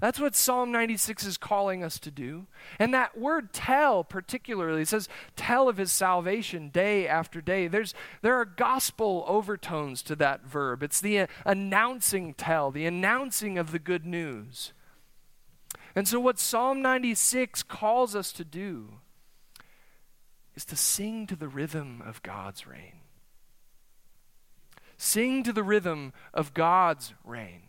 That's 0.00 0.20
what 0.20 0.36
Psalm 0.36 0.70
96 0.70 1.24
is 1.24 1.36
calling 1.36 1.82
us 1.82 1.98
to 2.00 2.10
do. 2.10 2.46
And 2.78 2.94
that 2.94 3.18
word 3.18 3.52
tell, 3.52 4.04
particularly, 4.04 4.84
says 4.84 5.08
tell 5.34 5.68
of 5.68 5.76
his 5.76 5.90
salvation 5.90 6.68
day 6.68 7.08
after 7.08 7.40
day. 7.40 7.66
There's, 7.66 7.94
there 8.22 8.36
are 8.36 8.44
gospel 8.44 9.24
overtones 9.26 10.02
to 10.04 10.14
that 10.16 10.44
verb. 10.44 10.84
It's 10.84 11.00
the 11.00 11.20
uh, 11.20 11.26
announcing 11.44 12.34
tell, 12.34 12.70
the 12.70 12.86
announcing 12.86 13.58
of 13.58 13.72
the 13.72 13.80
good 13.80 14.06
news. 14.06 14.72
And 15.96 16.06
so, 16.06 16.20
what 16.20 16.38
Psalm 16.38 16.80
96 16.80 17.64
calls 17.64 18.14
us 18.14 18.30
to 18.32 18.44
do 18.44 19.00
is 20.54 20.64
to 20.66 20.76
sing 20.76 21.26
to 21.26 21.34
the 21.34 21.48
rhythm 21.48 22.02
of 22.06 22.22
God's 22.22 22.68
reign. 22.68 23.00
Sing 24.96 25.42
to 25.42 25.52
the 25.52 25.62
rhythm 25.64 26.12
of 26.32 26.54
God's 26.54 27.14
reign. 27.24 27.67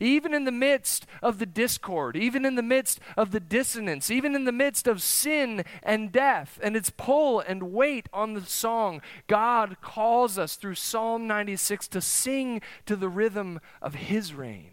Even 0.00 0.34
in 0.34 0.44
the 0.44 0.52
midst 0.52 1.06
of 1.22 1.38
the 1.38 1.46
discord, 1.46 2.16
even 2.16 2.44
in 2.44 2.54
the 2.54 2.62
midst 2.62 3.00
of 3.16 3.30
the 3.30 3.40
dissonance, 3.40 4.10
even 4.10 4.34
in 4.34 4.44
the 4.44 4.52
midst 4.52 4.86
of 4.86 5.02
sin 5.02 5.64
and 5.82 6.12
death 6.12 6.58
and 6.62 6.76
its 6.76 6.90
pull 6.90 7.40
and 7.40 7.72
weight 7.72 8.08
on 8.12 8.34
the 8.34 8.44
song, 8.44 9.00
God 9.26 9.76
calls 9.80 10.38
us 10.38 10.56
through 10.56 10.74
Psalm 10.74 11.26
96 11.26 11.88
to 11.88 12.00
sing 12.00 12.60
to 12.86 12.96
the 12.96 13.08
rhythm 13.08 13.60
of 13.80 13.94
His 13.94 14.34
reign 14.34 14.71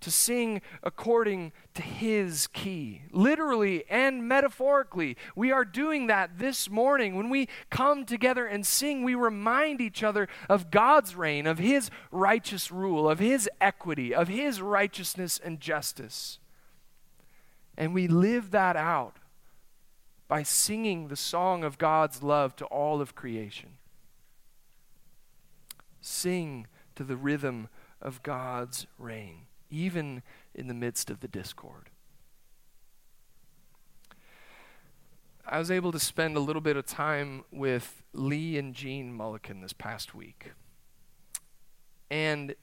to 0.00 0.10
sing 0.10 0.62
according 0.82 1.52
to 1.74 1.82
his 1.82 2.46
key. 2.48 3.02
Literally 3.10 3.84
and 3.90 4.28
metaphorically, 4.28 5.16
we 5.34 5.50
are 5.50 5.64
doing 5.64 6.06
that 6.06 6.38
this 6.38 6.70
morning. 6.70 7.16
When 7.16 7.30
we 7.30 7.48
come 7.70 8.04
together 8.04 8.46
and 8.46 8.66
sing, 8.66 9.02
we 9.02 9.14
remind 9.14 9.80
each 9.80 10.02
other 10.02 10.28
of 10.48 10.70
God's 10.70 11.16
reign, 11.16 11.46
of 11.46 11.58
his 11.58 11.90
righteous 12.12 12.70
rule, 12.70 13.08
of 13.08 13.18
his 13.18 13.48
equity, 13.60 14.14
of 14.14 14.28
his 14.28 14.62
righteousness 14.62 15.40
and 15.42 15.60
justice. 15.60 16.38
And 17.76 17.92
we 17.92 18.06
live 18.06 18.50
that 18.52 18.76
out 18.76 19.16
by 20.28 20.42
singing 20.42 21.08
the 21.08 21.16
song 21.16 21.64
of 21.64 21.78
God's 21.78 22.22
love 22.22 22.54
to 22.56 22.66
all 22.66 23.00
of 23.00 23.14
creation. 23.14 23.70
Sing 26.00 26.66
to 26.94 27.02
the 27.02 27.16
rhythm 27.16 27.68
of 28.00 28.22
God's 28.22 28.86
reign 28.98 29.47
even 29.70 30.22
in 30.54 30.68
the 30.68 30.74
midst 30.74 31.10
of 31.10 31.20
the 31.20 31.28
discord. 31.28 31.90
I 35.46 35.58
was 35.58 35.70
able 35.70 35.92
to 35.92 35.98
spend 35.98 36.36
a 36.36 36.40
little 36.40 36.60
bit 36.60 36.76
of 36.76 36.84
time 36.84 37.44
with 37.50 38.02
Lee 38.12 38.58
and 38.58 38.74
Jean 38.74 39.16
Mulliken 39.16 39.62
this 39.62 39.72
past 39.72 40.14
week. 40.14 40.52
And 42.10 42.54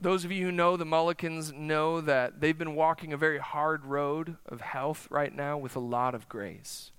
Those 0.00 0.24
of 0.24 0.32
you 0.32 0.46
who 0.46 0.52
know 0.52 0.76
the 0.76 0.84
Mullikins 0.84 1.52
know 1.52 2.00
that 2.00 2.40
they've 2.40 2.58
been 2.58 2.74
walking 2.74 3.12
a 3.12 3.16
very 3.16 3.38
hard 3.38 3.86
road 3.86 4.36
of 4.46 4.60
health 4.60 5.06
right 5.10 5.34
now 5.34 5.56
with 5.56 5.76
a 5.76 5.80
lot 5.80 6.14
of 6.14 6.28
grace. 6.28 6.90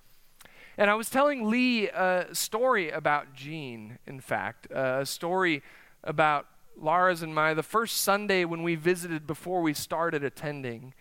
And 0.78 0.90
I 0.90 0.96
was 0.96 1.10
telling 1.10 1.50
Lee 1.50 1.88
a 1.90 2.28
story 2.34 2.90
about 2.90 3.34
Jean, 3.34 4.00
in 4.08 4.20
fact, 4.20 4.68
a 4.72 5.06
story 5.06 5.62
about 6.04 6.48
Lara's 6.78 7.22
and 7.22 7.34
my, 7.34 7.54
the 7.54 7.64
first 7.64 7.98
Sunday 7.98 8.46
when 8.46 8.64
we 8.64 8.76
visited 8.76 9.28
before 9.28 9.62
we 9.62 9.74
started 9.74 10.24
attending. 10.24 10.94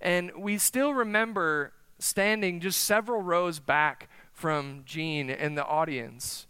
And 0.00 0.32
we 0.36 0.58
still 0.58 0.94
remember 0.94 1.72
standing 1.98 2.60
just 2.60 2.80
several 2.80 3.22
rows 3.22 3.60
back 3.60 4.08
from 4.32 4.82
Jean 4.84 5.30
in 5.30 5.54
the 5.54 5.64
audience. 5.64 6.46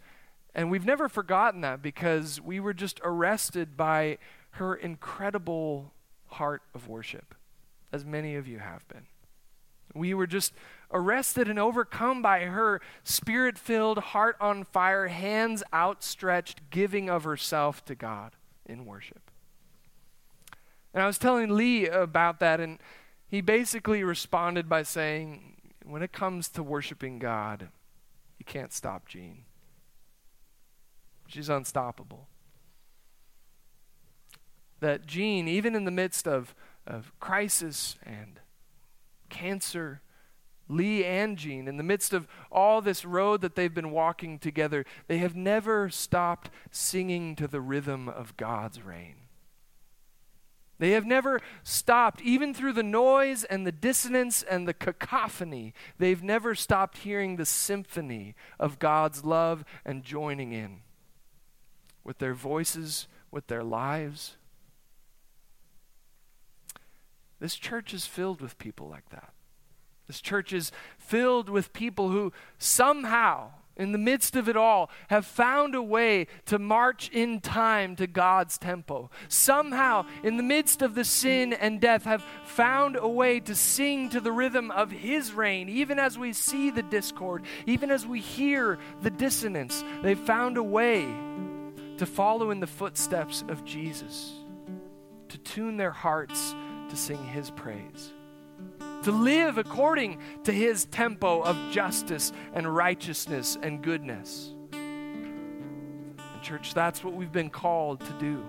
And 0.54 0.70
we've 0.70 0.86
never 0.86 1.08
forgotten 1.08 1.60
that 1.62 1.82
because 1.82 2.40
we 2.40 2.60
were 2.60 2.74
just 2.74 3.00
arrested 3.04 3.76
by 3.76 4.18
her 4.52 4.74
incredible 4.74 5.92
heart 6.26 6.62
of 6.74 6.88
worship, 6.88 7.34
as 7.92 8.04
many 8.04 8.36
of 8.36 8.46
you 8.46 8.58
have 8.58 8.86
been. 8.88 9.06
We 9.94 10.14
were 10.14 10.26
just 10.26 10.54
arrested 10.90 11.48
and 11.48 11.58
overcome 11.58 12.22
by 12.22 12.44
her 12.46 12.80
spirit 13.04 13.58
filled, 13.58 13.98
heart 13.98 14.36
on 14.40 14.64
fire, 14.64 15.08
hands 15.08 15.62
outstretched, 15.72 16.70
giving 16.70 17.10
of 17.10 17.24
herself 17.24 17.84
to 17.86 17.94
God 17.94 18.32
in 18.66 18.84
worship. 18.84 19.30
And 20.94 21.02
I 21.02 21.06
was 21.06 21.18
telling 21.18 21.54
Lee 21.56 21.86
about 21.86 22.40
that, 22.40 22.60
and 22.60 22.78
he 23.26 23.40
basically 23.40 24.04
responded 24.04 24.68
by 24.68 24.82
saying, 24.82 25.56
When 25.84 26.02
it 26.02 26.12
comes 26.12 26.48
to 26.50 26.62
worshiping 26.62 27.18
God, 27.18 27.68
you 28.38 28.44
can't 28.44 28.72
stop 28.72 29.08
Jean. 29.08 29.44
She's 31.26 31.48
unstoppable. 31.48 32.28
That 34.80 35.06
Jean, 35.06 35.48
even 35.48 35.74
in 35.74 35.84
the 35.84 35.90
midst 35.90 36.28
of, 36.28 36.54
of 36.86 37.12
crisis 37.20 37.96
and 38.04 38.40
cancer, 39.30 40.02
Lee 40.72 41.04
and 41.04 41.36
Jean, 41.36 41.68
in 41.68 41.76
the 41.76 41.82
midst 41.82 42.12
of 42.12 42.26
all 42.50 42.80
this 42.80 43.04
road 43.04 43.40
that 43.42 43.54
they've 43.54 43.72
been 43.72 43.90
walking 43.90 44.38
together, 44.38 44.84
they 45.06 45.18
have 45.18 45.36
never 45.36 45.88
stopped 45.90 46.50
singing 46.70 47.36
to 47.36 47.46
the 47.46 47.60
rhythm 47.60 48.08
of 48.08 48.36
God's 48.36 48.82
reign. 48.82 49.16
They 50.78 50.92
have 50.92 51.06
never 51.06 51.40
stopped, 51.62 52.20
even 52.22 52.52
through 52.52 52.72
the 52.72 52.82
noise 52.82 53.44
and 53.44 53.64
the 53.64 53.70
dissonance 53.70 54.42
and 54.42 54.66
the 54.66 54.74
cacophony, 54.74 55.74
they've 55.98 56.22
never 56.22 56.56
stopped 56.56 56.98
hearing 56.98 57.36
the 57.36 57.46
symphony 57.46 58.34
of 58.58 58.80
God's 58.80 59.24
love 59.24 59.64
and 59.84 60.02
joining 60.02 60.52
in 60.52 60.80
with 62.02 62.18
their 62.18 62.34
voices, 62.34 63.06
with 63.30 63.46
their 63.46 63.62
lives. 63.62 64.36
This 67.38 67.54
church 67.54 67.94
is 67.94 68.06
filled 68.06 68.40
with 68.40 68.58
people 68.58 68.88
like 68.88 69.08
that. 69.10 69.34
This 70.06 70.20
church 70.20 70.52
is 70.52 70.72
filled 70.98 71.48
with 71.48 71.72
people 71.72 72.10
who 72.10 72.32
somehow, 72.58 73.50
in 73.76 73.92
the 73.92 73.98
midst 73.98 74.36
of 74.36 74.48
it 74.48 74.56
all, 74.56 74.90
have 75.08 75.24
found 75.24 75.74
a 75.74 75.82
way 75.82 76.26
to 76.46 76.58
march 76.58 77.08
in 77.10 77.40
time 77.40 77.96
to 77.96 78.06
God's 78.06 78.58
tempo. 78.58 79.10
Somehow, 79.28 80.06
in 80.22 80.36
the 80.36 80.42
midst 80.42 80.82
of 80.82 80.94
the 80.94 81.04
sin 81.04 81.52
and 81.52 81.80
death, 81.80 82.04
have 82.04 82.24
found 82.44 82.96
a 82.96 83.08
way 83.08 83.40
to 83.40 83.54
sing 83.54 84.10
to 84.10 84.20
the 84.20 84.32
rhythm 84.32 84.70
of 84.70 84.90
His 84.90 85.32
reign, 85.32 85.68
even 85.68 85.98
as 85.98 86.18
we 86.18 86.32
see 86.32 86.70
the 86.70 86.82
discord, 86.82 87.44
even 87.66 87.90
as 87.90 88.06
we 88.06 88.20
hear 88.20 88.78
the 89.00 89.10
dissonance. 89.10 89.84
They've 90.02 90.18
found 90.18 90.56
a 90.56 90.62
way 90.62 91.06
to 91.98 92.06
follow 92.06 92.50
in 92.50 92.60
the 92.60 92.66
footsteps 92.66 93.44
of 93.48 93.64
Jesus, 93.64 94.32
to 95.28 95.38
tune 95.38 95.76
their 95.76 95.92
hearts 95.92 96.54
to 96.90 96.96
sing 96.96 97.24
His 97.28 97.50
praise 97.50 98.12
to 99.02 99.12
live 99.12 99.58
according 99.58 100.18
to 100.44 100.52
his 100.52 100.84
tempo 100.86 101.42
of 101.42 101.56
justice 101.70 102.32
and 102.54 102.72
righteousness 102.72 103.58
and 103.62 103.82
goodness. 103.82 104.54
And, 104.72 106.42
church, 106.42 106.74
that's 106.74 107.04
what 107.04 107.14
we've 107.14 107.32
been 107.32 107.50
called 107.50 108.00
to 108.00 108.12
do. 108.18 108.44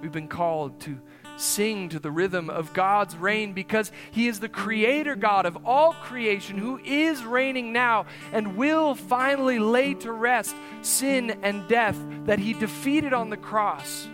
We've 0.00 0.12
been 0.12 0.28
called 0.28 0.80
to 0.80 1.00
sing 1.36 1.88
to 1.90 1.98
the 1.98 2.10
rhythm 2.10 2.48
of 2.48 2.72
God's 2.72 3.16
reign 3.16 3.52
because 3.52 3.92
He 4.10 4.28
is 4.28 4.40
the 4.40 4.48
creator 4.48 5.14
God 5.16 5.46
of 5.46 5.66
all 5.66 5.92
creation 5.92 6.58
who 6.58 6.78
is 6.78 7.24
reigning 7.24 7.72
now 7.72 8.06
and 8.32 8.56
will 8.56 8.94
finally 8.94 9.58
lay 9.58 9.94
to 9.94 10.12
rest 10.12 10.56
sin 10.82 11.38
and 11.42 11.66
death 11.68 11.98
that 12.24 12.38
He 12.38 12.52
defeated 12.52 13.12
on 13.12 13.30
the 13.30 13.36
cross 13.36 14.08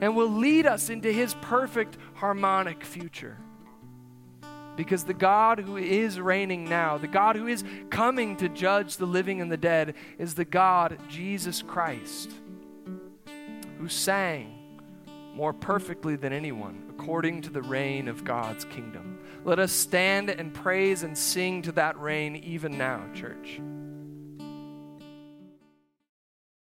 and 0.00 0.14
will 0.14 0.30
lead 0.30 0.66
us 0.66 0.90
into 0.90 1.10
His 1.12 1.34
perfect 1.34 1.96
harmonic 2.14 2.84
future. 2.84 3.38
Because 4.78 5.02
the 5.02 5.12
God 5.12 5.58
who 5.58 5.76
is 5.76 6.20
reigning 6.20 6.68
now, 6.68 6.98
the 6.98 7.08
God 7.08 7.34
who 7.34 7.48
is 7.48 7.64
coming 7.90 8.36
to 8.36 8.48
judge 8.48 8.96
the 8.96 9.06
living 9.06 9.40
and 9.40 9.50
the 9.50 9.56
dead, 9.56 9.96
is 10.18 10.36
the 10.36 10.44
God, 10.44 10.96
Jesus 11.08 11.62
Christ, 11.62 12.30
who 13.78 13.88
sang 13.88 14.54
more 15.34 15.52
perfectly 15.52 16.14
than 16.14 16.32
anyone 16.32 16.84
according 16.90 17.42
to 17.42 17.50
the 17.50 17.60
reign 17.60 18.06
of 18.06 18.22
God's 18.22 18.64
kingdom. 18.66 19.18
Let 19.44 19.58
us 19.58 19.72
stand 19.72 20.30
and 20.30 20.54
praise 20.54 21.02
and 21.02 21.18
sing 21.18 21.60
to 21.62 21.72
that 21.72 21.98
reign 21.98 22.36
even 22.36 22.78
now, 22.78 23.02
church. 23.12 23.60